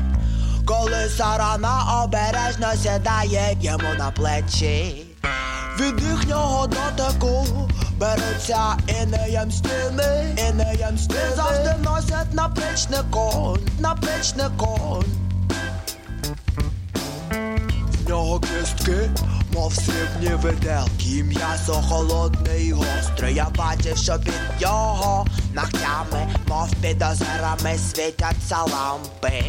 Коли 0.66 1.10
сарана 1.18 2.04
обережно 2.04 2.74
сідає 2.76 3.58
йому 3.62 3.94
на 3.98 4.12
плечі, 4.12 5.06
від 5.80 6.02
їхнього 6.02 6.68
дотику 6.68 7.46
беруться 7.98 8.78
інеєм 9.02 9.52
стіни, 9.52 10.36
інеєм 10.50 10.98
стіни 10.98 11.36
завжди 11.36 11.76
носять 11.84 12.34
наплічний 12.34 13.00
конь. 13.12 15.06
В 18.06 18.10
нього 18.10 18.40
кістки, 18.40 19.10
мов 19.58 19.74
срібні 19.76 20.36
виделки, 20.36 21.24
м'ясо 21.24 21.74
холодне 21.74 22.60
і 22.60 22.72
гостре. 22.72 23.32
Я 23.32 23.48
бачив, 23.58 23.98
що 23.98 24.20
під 24.20 24.34
його 24.60 25.26
ногтями, 25.54 26.28
мов 26.48 26.70
під 26.82 27.02
озерами 27.02 27.78
світяться 27.78 28.58
лампи. 28.58 29.44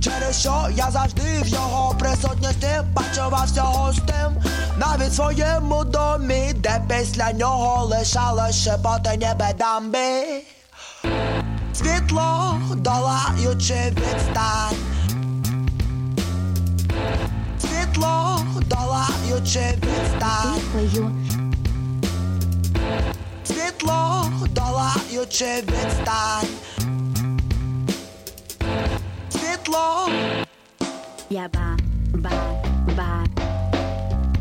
Через 0.00 0.40
що 0.40 0.68
я 0.74 0.90
завжди 0.90 1.42
в 1.42 1.48
його 1.48 1.94
присутності 1.98 2.68
бачував 2.92 3.46
всього 3.46 3.92
з 3.92 3.96
тим, 3.96 4.42
навіть 4.78 5.14
своєму 5.14 5.84
домі, 5.84 6.52
де 6.54 6.82
після 6.88 7.32
нього 7.32 7.84
лишалось 7.84 8.64
шепотання 8.64 9.34
бедамби. 9.34 10.22
Світло 11.74 12.58
долаючи 12.76 13.74
відстань. 13.90 14.76
Світло 17.60 18.40
долаючи 19.30 19.60
відстань. 19.60 20.60
Пою, 20.72 21.10
Світло 23.44 24.24
долаючи 24.50 25.62
відстань. 25.62 26.48
Світло 29.30 30.08
я 31.30 31.48
ба, 31.54 31.76
ба, 32.14 32.30
ба, 32.96 33.24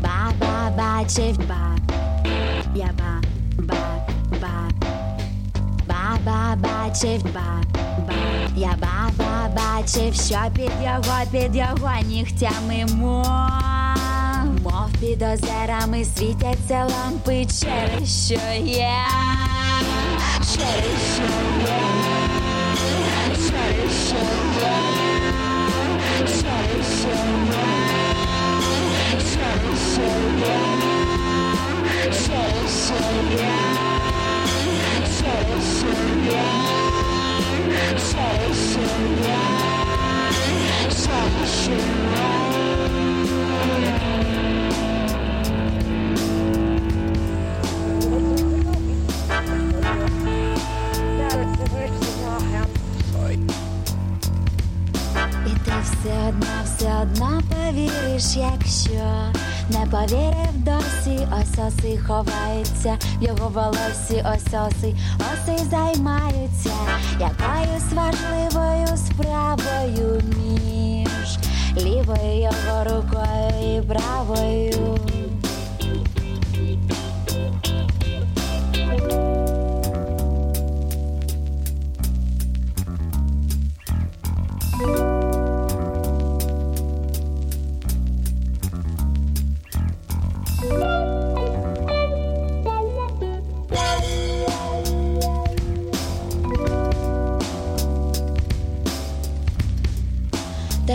ба, 0.01 0.33
ба, 0.39 0.71
бачив, 0.77 1.37
ба, 1.47 1.75
я 2.75 2.89
ба, 2.97 3.21
ба, 3.57 3.75
ба, 4.41 4.69
ба, 5.87 6.17
ба, 6.25 6.55
бачив, 6.55 7.23
ба, 7.33 7.63
ба, 8.07 8.13
я 8.55 8.75
ба, 8.81 9.11
ба, 9.17 9.49
бачив, 9.55 10.15
що 10.15 10.39
під 10.55 10.71
його, 10.83 11.19
під 11.31 11.55
його 11.55 11.91
нігтями 12.05 12.85
мов, 12.95 13.78
мов 14.62 14.90
під 15.00 15.22
озерами 15.22 16.04
світяться 16.04 16.88
лампи, 16.90 17.46
через 17.60 18.26
що 18.26 18.40
я, 18.64 19.06
через 20.38 21.00
що 21.14 21.22
я, 21.64 21.80
через 23.46 24.08
що 24.08 24.16
я. 24.62 24.94
І 55.45 55.49
ти 55.65 55.71
все 55.83 56.27
одно, 56.27 56.47
все 56.65 56.91
одно 57.01 57.41
повіриш, 57.49 58.35
якщо 58.35 59.33
не 59.69 59.85
повірив 59.91 60.53
досі, 60.55 61.27
ососи 61.41 61.99
ховаються, 62.07 62.97
в 63.19 63.23
його 63.23 63.49
волосі. 63.49 64.25
Ососи, 64.35 64.95
оси 65.19 65.65
займаються 65.69 66.73
якоюсь 67.19 67.93
важливою 67.93 68.87
справою 68.97 70.21
між 70.37 71.37
лівою 71.85 72.41
його 72.41 72.83
рукою 72.83 73.77
і 73.77 73.81
правою. 73.81 74.99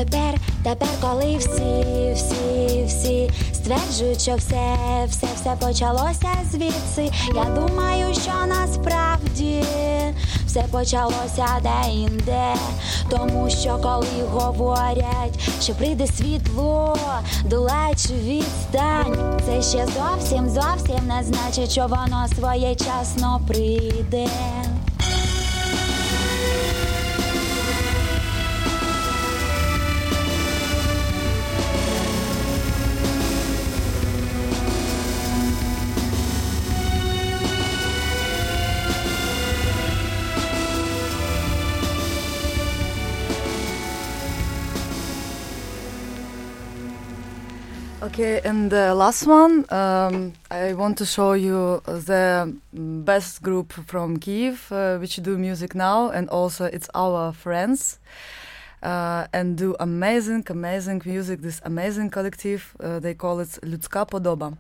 Тепер, 0.04 0.34
тепер, 0.62 0.88
коли 1.00 1.36
всі, 1.36 1.84
всі, 2.14 2.84
всі 2.86 3.30
стверджують, 3.52 4.20
що 4.20 4.34
все, 4.34 4.76
все, 5.08 5.26
все 5.34 5.56
почалося 5.60 6.28
звідси. 6.50 7.10
Я 7.34 7.44
думаю, 7.44 8.14
що 8.14 8.32
насправді 8.48 9.64
все 10.46 10.64
почалося 10.70 11.46
де-інде. 11.62 12.54
Тому 13.08 13.50
що 13.50 13.78
коли 13.82 14.06
говорять, 14.32 15.38
що 15.62 15.72
прийде 15.72 16.06
світло, 16.06 16.98
долаючи 17.44 18.14
відстань, 18.14 19.40
це 19.46 19.62
ще 19.62 19.86
зовсім, 19.86 20.48
зовсім 20.48 21.06
не 21.06 21.22
значить, 21.22 21.70
що 21.70 21.86
воно 21.86 22.26
своєчасно 22.38 23.40
прийде. 23.48 24.28
Okay, 48.13 48.39
and 48.45 48.71
the 48.71 48.95
last 48.95 49.27
one, 49.27 49.65
um, 49.71 50.33
I 50.49 50.73
want 50.73 50.97
to 50.99 51.05
show 51.05 51.33
you 51.33 51.81
the 51.83 52.55
best 52.71 53.41
group 53.41 53.73
from 53.73 54.17
Kiev, 54.17 54.71
uh, 54.71 54.97
which 54.97 55.17
do 55.17 55.37
music 55.37 55.75
now, 55.75 56.09
and 56.09 56.29
also 56.29 56.65
it's 56.65 56.89
our 56.95 57.33
friends, 57.33 57.99
uh, 58.81 59.27
and 59.33 59.57
do 59.57 59.75
amazing, 59.79 60.45
amazing 60.49 61.01
music. 61.05 61.41
This 61.41 61.61
amazing 61.65 62.09
collective, 62.09 62.73
uh, 62.79 62.99
they 62.99 63.13
call 63.13 63.41
it 63.41 63.59
Людська 63.63 64.05
подоба. 64.05 64.57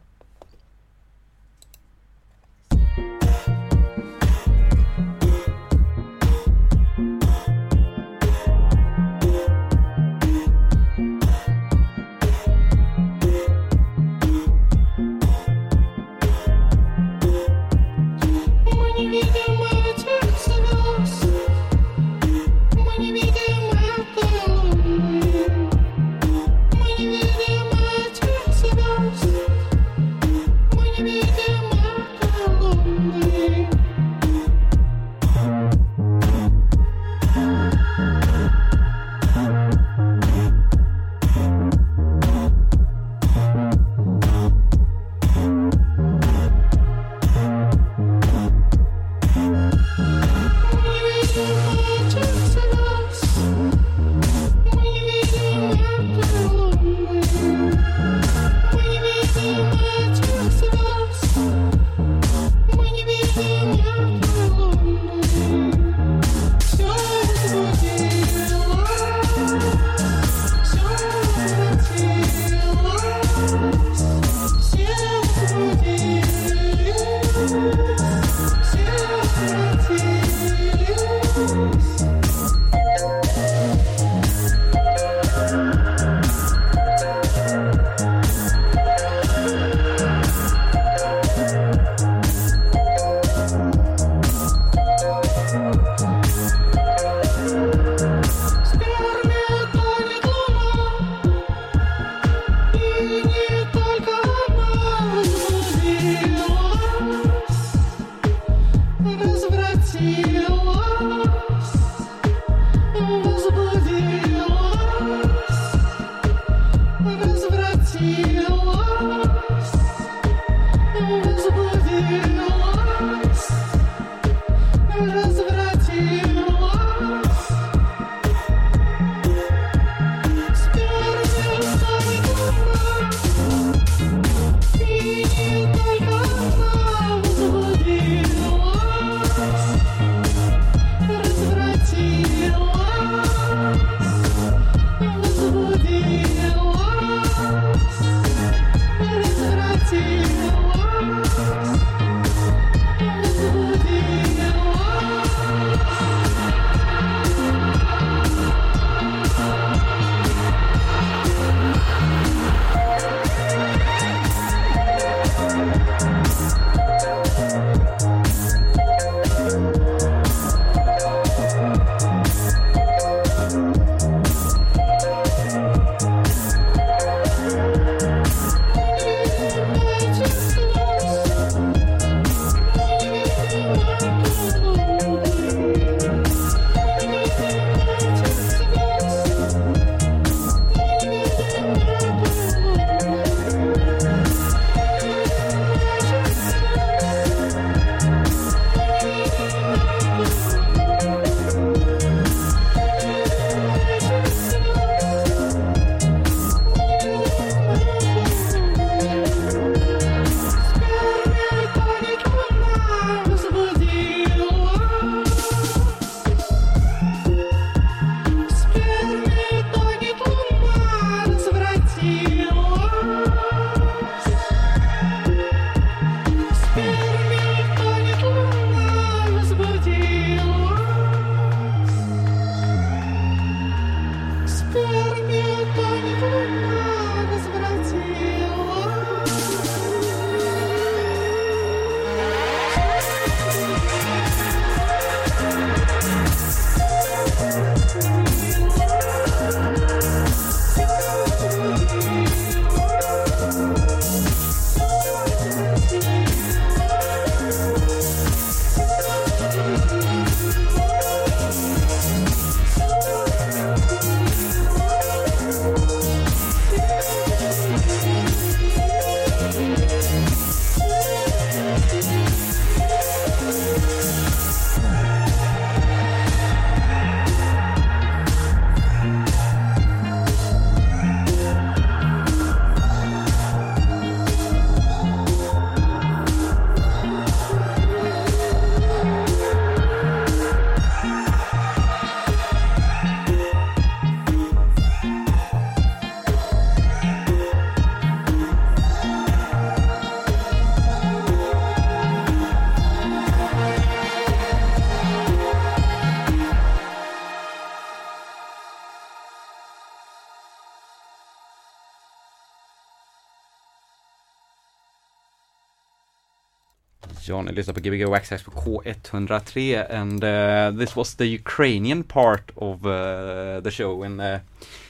Lyssnar 317.54 317.74
på 317.74 317.80
Gbg 317.80 318.08
Wax 318.08 318.28
Trax 318.28 318.42
på 318.42 318.50
K103 318.50 319.86
and 319.90 320.24
uh, 320.24 320.78
this 320.80 320.96
was 320.96 321.14
the 321.14 321.24
Ukrainian 321.26 322.02
part 322.02 322.50
of 322.56 322.86
uh, 322.86 323.60
the 323.62 323.70
show 323.70 324.04
in 324.04 324.20
uh, 324.20 324.38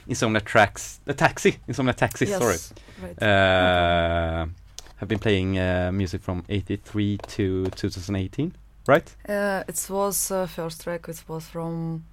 Insomnia 0.06 0.40
Tracks, 0.40 1.00
the 1.04 1.14
Taxi, 1.14 1.58
Insomnia 1.68 1.92
Taxxi, 1.94 2.24
Yes, 2.26 2.38
sorry. 2.38 2.58
Right. 3.02 3.22
Uh, 3.22 4.46
have 4.96 5.08
been 5.08 5.18
playing 5.18 5.58
uh, 5.58 5.90
music 5.92 6.22
from 6.22 6.44
83 6.48 7.18
to 7.28 7.66
2018, 7.66 8.54
right? 8.86 9.16
Uh, 9.28 9.62
it 9.68 9.86
was 9.90 10.30
uh, 10.30 10.46
first 10.46 10.82
track. 10.82 11.08
It 11.08 11.22
was 11.28 11.44
from 11.46 12.04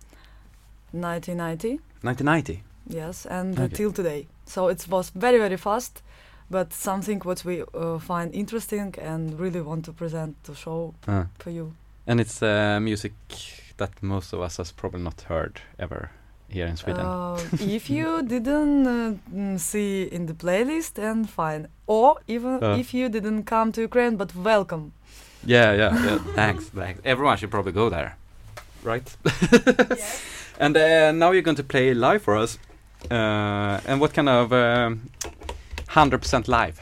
1990. 0.92 1.80
1990. 2.02 2.64
Yes, 2.88 3.26
and 3.26 3.54
Okay. 3.54 3.64
uh, 3.66 3.68
till 3.78 3.92
today. 3.92 4.28
So 4.46 4.68
it 4.70 4.86
was 4.90 5.12
very 5.16 5.38
very 5.38 5.58
fast, 5.58 6.02
but 6.52 6.74
something 6.74 7.20
what 7.26 7.44
we 7.46 7.56
uh, 7.62 7.98
find 8.00 8.34
interesting 8.34 8.94
and 9.02 9.40
really 9.40 9.62
want 9.70 9.86
to 9.86 9.92
present 9.94 10.32
to 10.44 10.54
show 10.56 10.94
Uh, 11.08 11.24
for 11.44 11.52
you. 11.58 11.66
and 12.08 12.20
it's 12.20 12.42
uh, 12.44 12.80
music 12.82 13.14
that 13.78 13.92
most 14.02 14.34
of 14.34 14.40
us 14.46 14.58
has 14.58 14.72
probably 14.72 15.02
not 15.10 15.22
heard 15.30 15.54
ever 15.80 16.10
here 16.56 16.68
in 16.72 16.76
Sweden. 16.78 17.06
Uh, 17.06 17.40
if 17.78 17.90
you 17.98 18.22
didn't 18.34 18.86
uh, 18.88 19.14
mm, 19.34 19.58
see 19.60 20.04
in 20.12 20.26
the 20.26 20.34
playlist, 20.34 20.94
and 21.10 21.30
fine. 21.30 21.68
Or 21.88 22.10
even 22.28 22.54
Uh. 22.64 22.80
if 22.80 22.94
you 22.94 23.10
didn't 23.10 23.44
come 23.54 23.72
to 23.72 23.82
Ukraine, 23.82 24.16
but 24.18 24.30
welcome. 24.36 24.84
Yeah, 25.46 25.70
yeah, 25.82 26.06
yeah. 26.06 26.20
thanks, 26.40 26.64
thanks. 26.82 27.00
Everyone 27.06 27.38
should 27.38 27.52
probably 27.52 27.72
go 27.82 27.90
there, 27.90 28.12
right? 28.92 29.08
And 30.60 30.78
uh, 30.78 31.12
now 31.12 31.32
you're 31.32 31.42
going 31.50 31.58
to 31.58 31.64
play 31.64 31.94
live 31.94 32.22
for 32.22 32.36
us. 32.44 32.60
Uh, 33.10 33.80
and 33.90 34.00
what 34.00 34.14
kind 34.14 34.30
of 34.30 34.52
um, 34.54 35.10
100% 35.96 36.48
live? 36.48 36.80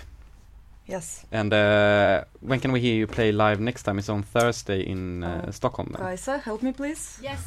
Yes. 0.87 1.25
And 1.31 1.53
uh, 1.53 2.23
when 2.39 2.59
can 2.59 2.71
we 2.71 2.79
hear 2.79 2.95
you 2.95 3.07
play 3.07 3.31
live 3.31 3.59
next 3.61 3.83
time? 3.83 3.99
It's 3.99 4.09
on 4.09 4.23
Thursday 4.23 4.81
in 4.81 5.23
uh, 5.23 5.45
Oh. 5.47 5.51
Stockholm. 5.51 5.89
Then. 5.97 6.01
Kaisa, 6.07 6.37
help 6.45 6.61
me 6.61 6.73
please. 6.73 7.19
Yes. 7.23 7.39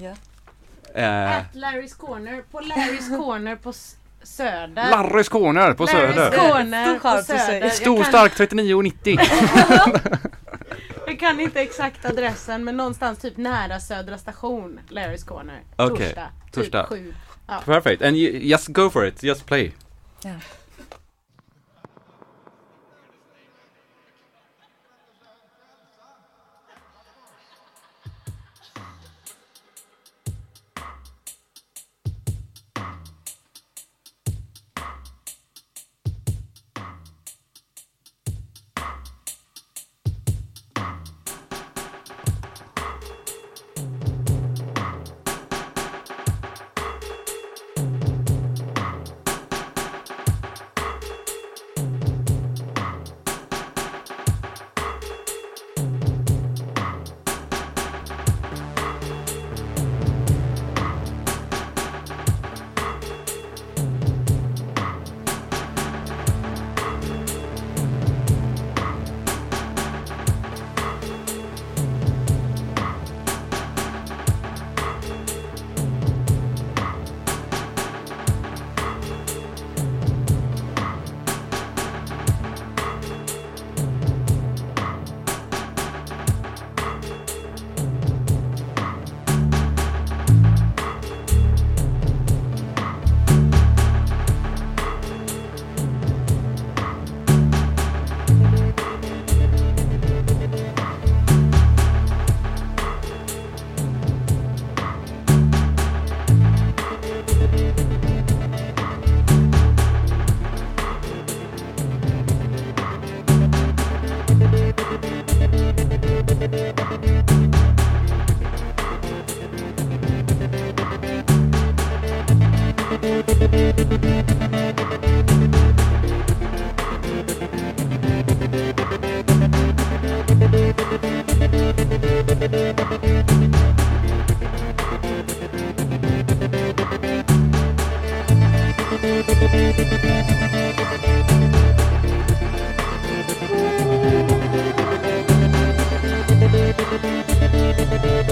Yeah. 0.00 0.16
Uh, 0.94 1.36
At 1.38 1.54
Larry's 1.54 1.94
Corner. 1.94 2.42
På 2.50 2.60
Larry's 2.60 3.08
Corner 3.16 3.56
på 3.56 3.72
Söder. 4.22 4.90
Larrys 4.90 5.28
Corner 5.28 5.74
på 5.74 5.84
Larry's 5.86 6.14
Söder. 6.14 6.30
Corner 6.52 6.98
på. 6.98 7.22
Söder. 7.24 7.70
Stor 7.70 8.04
stark 8.04 8.32
39,90. 8.32 10.18
Jag 11.06 11.20
kan 11.20 11.40
inte 11.40 11.60
exakt 11.60 12.04
adressen 12.04 12.64
men 12.64 12.76
någonstans 12.76 13.18
typ 13.18 13.36
nära 13.36 13.80
Södra 13.80 14.18
station. 14.18 14.80
Larry's 14.88 15.24
Corner. 15.26 15.60
Okej, 15.76 16.06
Torsdag. 16.06 16.28
torsdag. 16.52 16.82
Typ 16.82 16.88
sju. 16.88 17.14
Ja. 17.46 17.60
Perfect. 17.64 18.02
And 18.02 18.16
you, 18.16 18.38
just 18.38 18.68
go 18.68 18.90
for 18.90 19.06
it. 19.06 19.22
Just 19.22 19.46
play. 19.46 19.72
Yeah. 20.24 20.36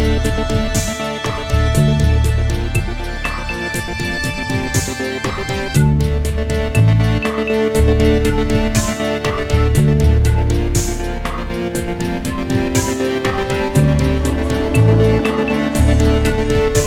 Thank 0.00 0.99
thank 8.30 8.52
you 16.76 16.79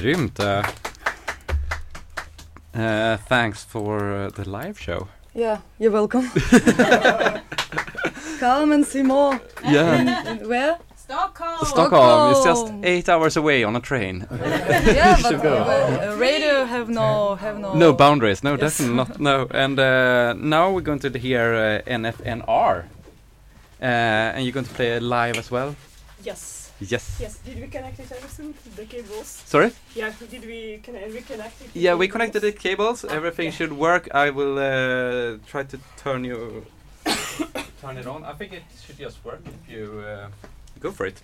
Grymt. 0.00 0.40
Uh, 0.40 0.62
uh, 2.74 3.16
thanks 3.28 3.64
for 3.64 4.12
uh, 4.12 4.30
the 4.30 4.48
live 4.48 4.78
show. 4.78 5.08
Yeah, 5.34 5.58
you're 5.78 5.90
welcome. 5.92 6.30
Come 8.40 8.72
and 8.72 8.86
see 8.86 9.02
more. 9.02 9.38
Yeah. 9.64 10.22
And 10.26 10.46
where? 10.46 10.78
Stockholm! 10.96 11.58
Stockholm 11.66 12.32
is 12.32 12.44
just 12.44 12.72
eight 12.84 13.08
hours 13.08 13.36
away 13.36 13.64
on 13.64 13.76
a 13.76 13.80
train. 13.80 14.26
yeah, 14.32 15.16
You 15.18 15.22
but 15.22 15.42
go. 15.42 15.56
uh, 15.56 16.16
radio 16.18 16.64
have 16.64 16.88
no 16.88 17.34
have 17.34 17.58
no. 17.58 17.74
No 17.74 17.92
boundaries, 17.92 18.42
no, 18.44 18.52
Yes. 18.52 18.60
definitely 18.78 18.96
not. 18.96 19.18
No, 19.20 19.46
and 19.50 19.78
uh, 19.78 20.34
now 20.34 20.70
we're 20.72 20.80
going 20.84 21.00
to 21.00 21.10
hear 21.18 21.54
uh, 21.54 21.90
NFNR, 21.90 22.84
uh, 23.82 23.84
and 23.84 24.44
you're 24.44 24.52
going 24.54 24.66
to 24.66 24.74
play 24.74 25.00
live 25.00 25.36
as 25.36 25.50
well. 25.50 25.74
Yes. 26.24 26.59
Yes. 26.80 27.18
Yes. 27.20 27.38
Did 27.44 27.60
we 27.60 27.66
connect 27.68 28.00
it 28.00 28.10
everything? 28.10 28.54
The 28.76 28.84
cables? 28.86 29.26
Sorry. 29.46 29.70
Yeah. 29.94 30.12
Did 30.30 30.44
we 30.46 30.80
can 30.82 30.94
we 31.12 31.20
connect 31.20 31.60
it? 31.60 31.70
Yeah, 31.74 31.94
we 31.94 32.08
connected 32.08 32.40
the 32.42 32.52
cables. 32.52 33.04
Everything 33.04 33.48
Okay. 33.48 33.56
should 33.56 33.72
work. 33.72 34.08
I 34.14 34.30
will 34.30 34.58
uh, 34.58 35.38
try 35.46 35.64
to 35.64 35.78
turn 36.02 36.24
you 36.24 36.64
turn 37.82 37.96
it 37.98 38.06
on. 38.06 38.24
I 38.24 38.32
think 38.32 38.52
it 38.52 38.62
should 38.84 38.98
just 38.98 39.22
work 39.24 39.40
if 39.44 39.72
you 39.72 40.02
uh, 40.06 40.28
go 40.80 40.90
for 40.90 41.06
it. 41.06 41.20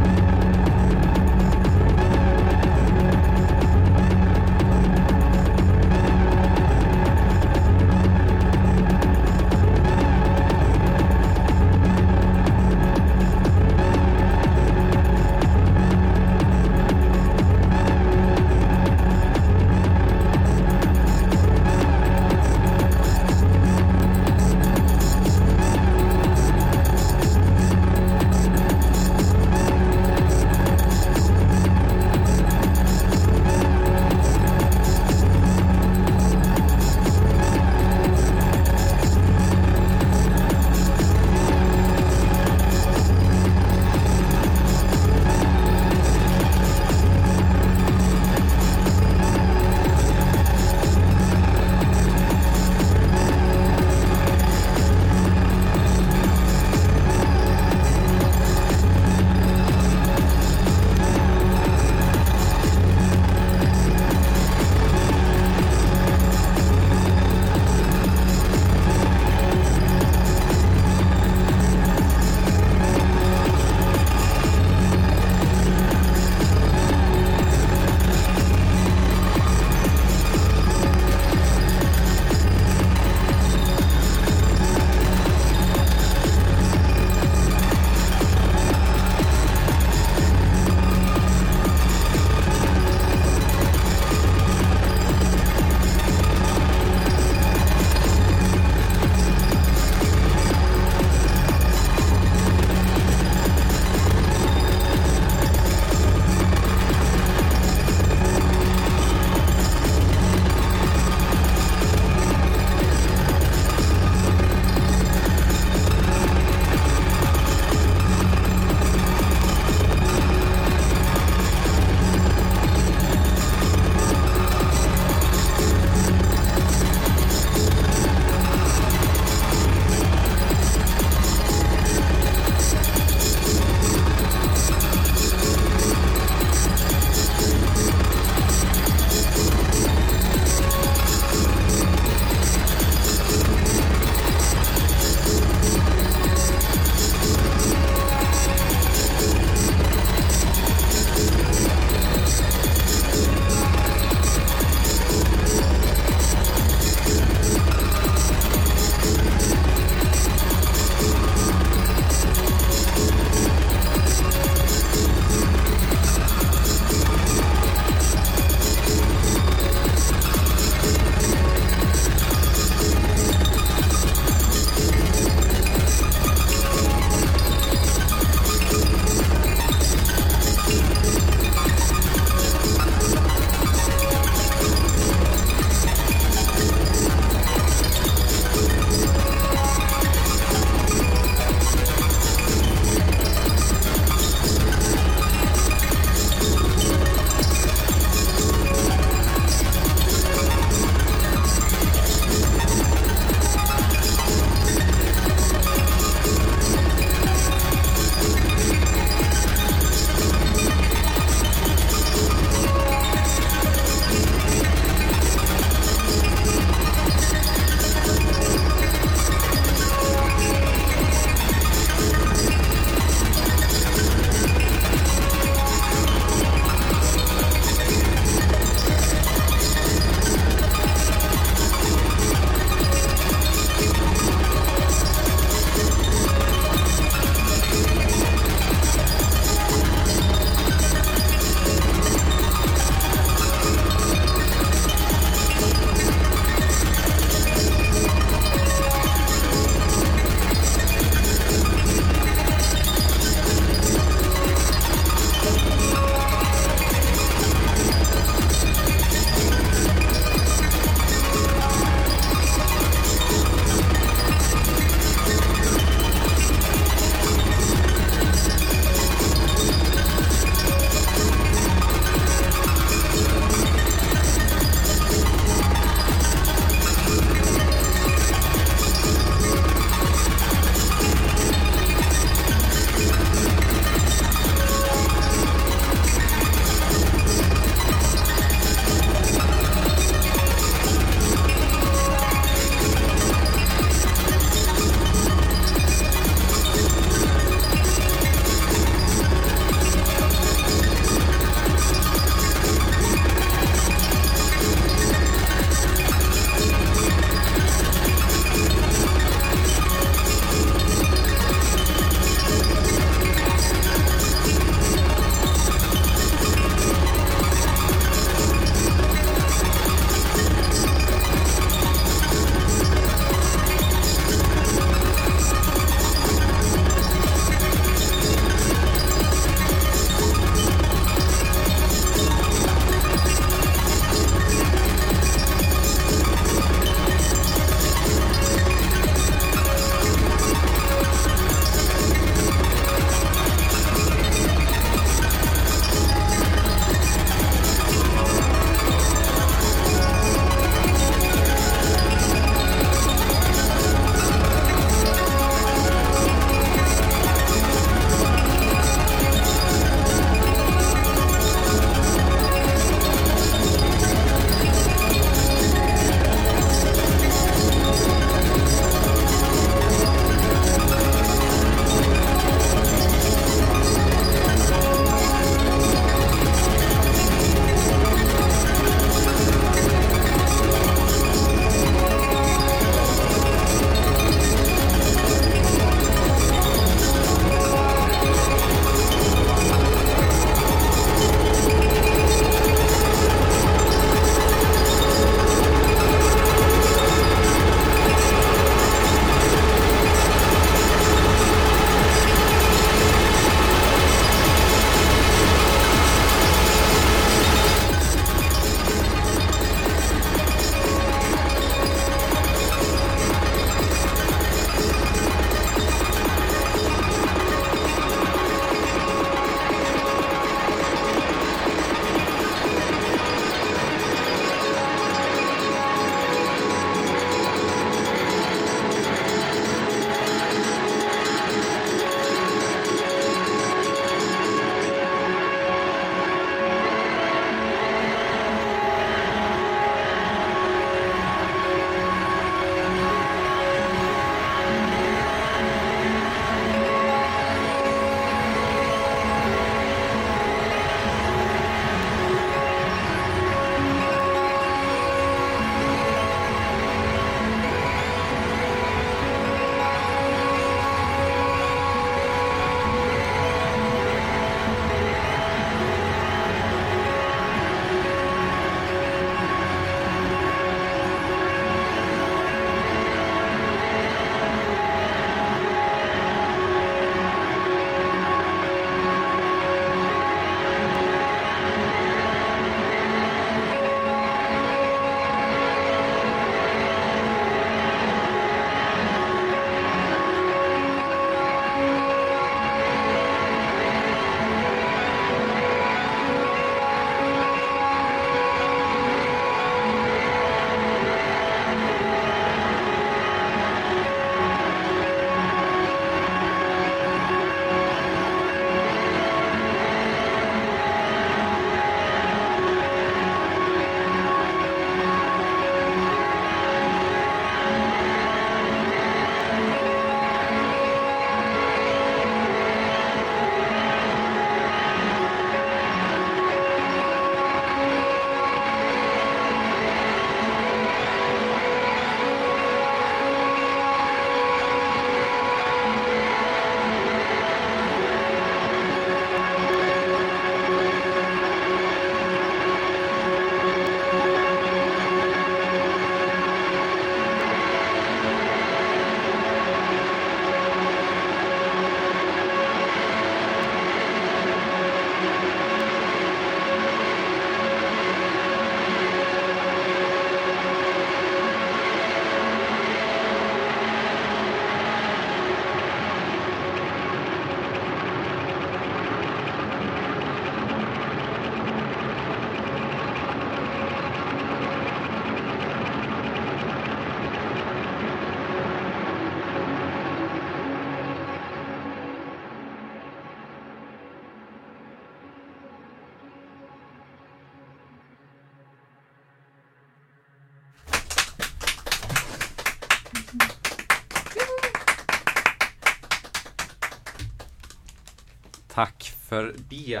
För 599.30 599.54
det. 599.68 600.00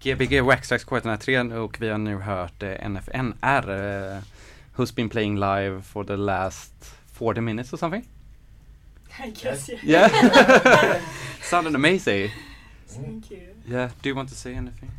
Gbg 0.00 0.40
Wax 0.40 0.68
Trax 0.68 0.86
K103 0.86 1.54
och 1.54 1.80
vi 1.80 1.88
har 1.88 1.98
nu 1.98 2.16
hört 2.16 2.62
eh, 2.62 2.90
NFNR 2.90 3.70
eh, 3.70 4.22
who's 4.76 4.94
been 4.94 5.08
playing 5.08 5.40
live 5.40 5.82
for 5.82 6.04
the 6.04 6.16
last 6.16 6.72
40 7.12 7.40
minutes 7.40 7.72
or 7.72 7.76
something. 7.76 8.08
I 9.24 9.30
guess, 9.30 9.68
yeah. 9.68 10.10
Yeah. 10.12 11.00
Sounded 11.42 11.74
amazing. 11.74 12.30
Thank 12.88 13.30
you. 13.30 13.40
Yeah, 13.68 13.90
do 14.02 14.08
you 14.08 14.16
want 14.16 14.28
to 14.28 14.34
say 14.34 14.54
anything? 14.54 14.90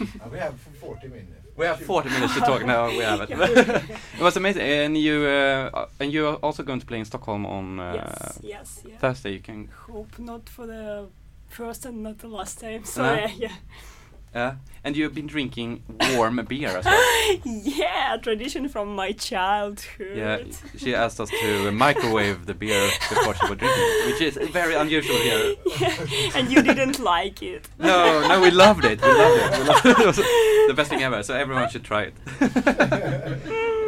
Uh, 0.00 0.28
we 0.32 0.38
have 0.38 0.54
40 0.80 1.08
minutes. 1.08 1.28
We 1.56 1.66
have 1.66 1.80
40 1.80 2.08
minutes 2.08 2.34
to 2.34 2.40
talk 2.40 2.64
now. 2.64 2.86
We 2.88 3.04
have 3.04 3.20
it. 3.20 3.30
it 4.18 4.22
was 4.22 4.36
amazing, 4.36 4.62
and 4.62 4.96
you 4.96 5.24
uh, 5.24 5.86
and 6.00 6.12
you 6.12 6.26
are 6.26 6.36
also 6.42 6.62
going 6.62 6.80
to 6.80 6.86
play 6.86 6.98
in 6.98 7.04
Stockholm 7.04 7.44
on 7.46 7.80
uh, 7.80 7.92
yes, 7.94 8.38
yes, 8.42 8.82
yeah. 8.88 8.98
Thursday. 8.98 9.32
You 9.32 9.40
can, 9.40 9.68
Hope 9.86 10.18
not 10.18 10.48
for 10.48 10.66
the 10.66 11.08
first 11.54 11.86
and 11.86 12.02
not 12.02 12.18
the 12.18 12.28
last 12.28 12.60
time. 12.60 12.84
So 12.84 13.02
No? 13.02 13.14
yeah, 13.14 13.30
yeah. 13.38 13.52
uh, 14.42 14.52
and 14.84 14.96
you've 14.96 15.14
been 15.14 15.26
drinking 15.28 15.82
warm 16.14 16.36
beer 16.48 16.68
as 16.78 16.84
well. 16.84 17.38
yeah, 17.80 18.16
tradition 18.20 18.68
from 18.68 18.94
my 18.94 19.12
childhood. 19.12 20.16
Yeah, 20.16 20.38
she 20.76 20.94
asked 20.94 21.20
us 21.20 21.30
to 21.30 21.70
microwave 21.70 22.44
the 22.46 22.54
beer 22.54 22.90
before 23.08 23.34
she 23.36 23.46
would 23.48 23.58
drink 23.60 23.74
it, 23.76 24.06
which 24.08 24.20
is 24.28 24.34
very 24.50 24.74
unusual 24.74 25.16
here. 25.28 25.54
Yeah. 25.80 26.36
and 26.36 26.44
you 26.52 26.60
didn't 26.62 26.98
like 26.98 27.38
it. 27.42 27.62
No, 27.78 28.26
no, 28.28 28.40
we 28.40 28.50
loved 28.50 28.84
it. 28.84 29.00
We 29.00 29.12
loved 29.22 29.38
it. 29.44 29.58
We 29.58 29.64
loved 29.70 29.86
it. 29.86 29.98
it 30.02 30.06
was 30.06 30.16
the 30.70 30.74
best 30.76 30.88
thing 30.90 31.02
ever. 31.02 31.22
So 31.22 31.34
everyone 31.34 31.68
should 31.70 31.84
try 31.84 32.02
it. 32.10 32.14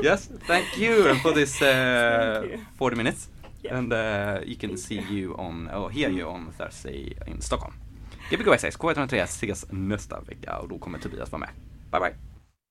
yes, 0.03 0.29
thank 0.47 0.67
you 0.79 1.15
for 1.23 1.33
this 1.33 1.61
uh, 1.61 2.39
Thank 2.41 2.53
you. 2.53 2.67
40 2.79 2.97
minutes. 2.97 3.29
Yeah. 3.67 3.79
And 3.79 3.93
uh, 3.93 4.41
you 4.47 4.57
can 4.57 4.77
see 4.77 5.03
you 5.11 5.35
on, 5.39 5.69
or 5.75 5.91
hear 5.91 6.11
you 6.11 6.27
on 6.29 6.53
Thursday 6.59 7.17
in 7.27 7.41
Stockholm. 7.41 7.75
Gbg 8.31 8.61
6 8.61 8.77
K103 8.77 9.23
ses 9.23 9.67
nästa 9.71 10.21
vecka 10.21 10.59
och 10.59 10.69
då 10.69 10.79
kommer 10.79 10.99
Tobias 10.99 11.33
vara 11.33 11.41
med. 11.41 11.51
Bye 11.91 12.01
bye. 12.01 12.36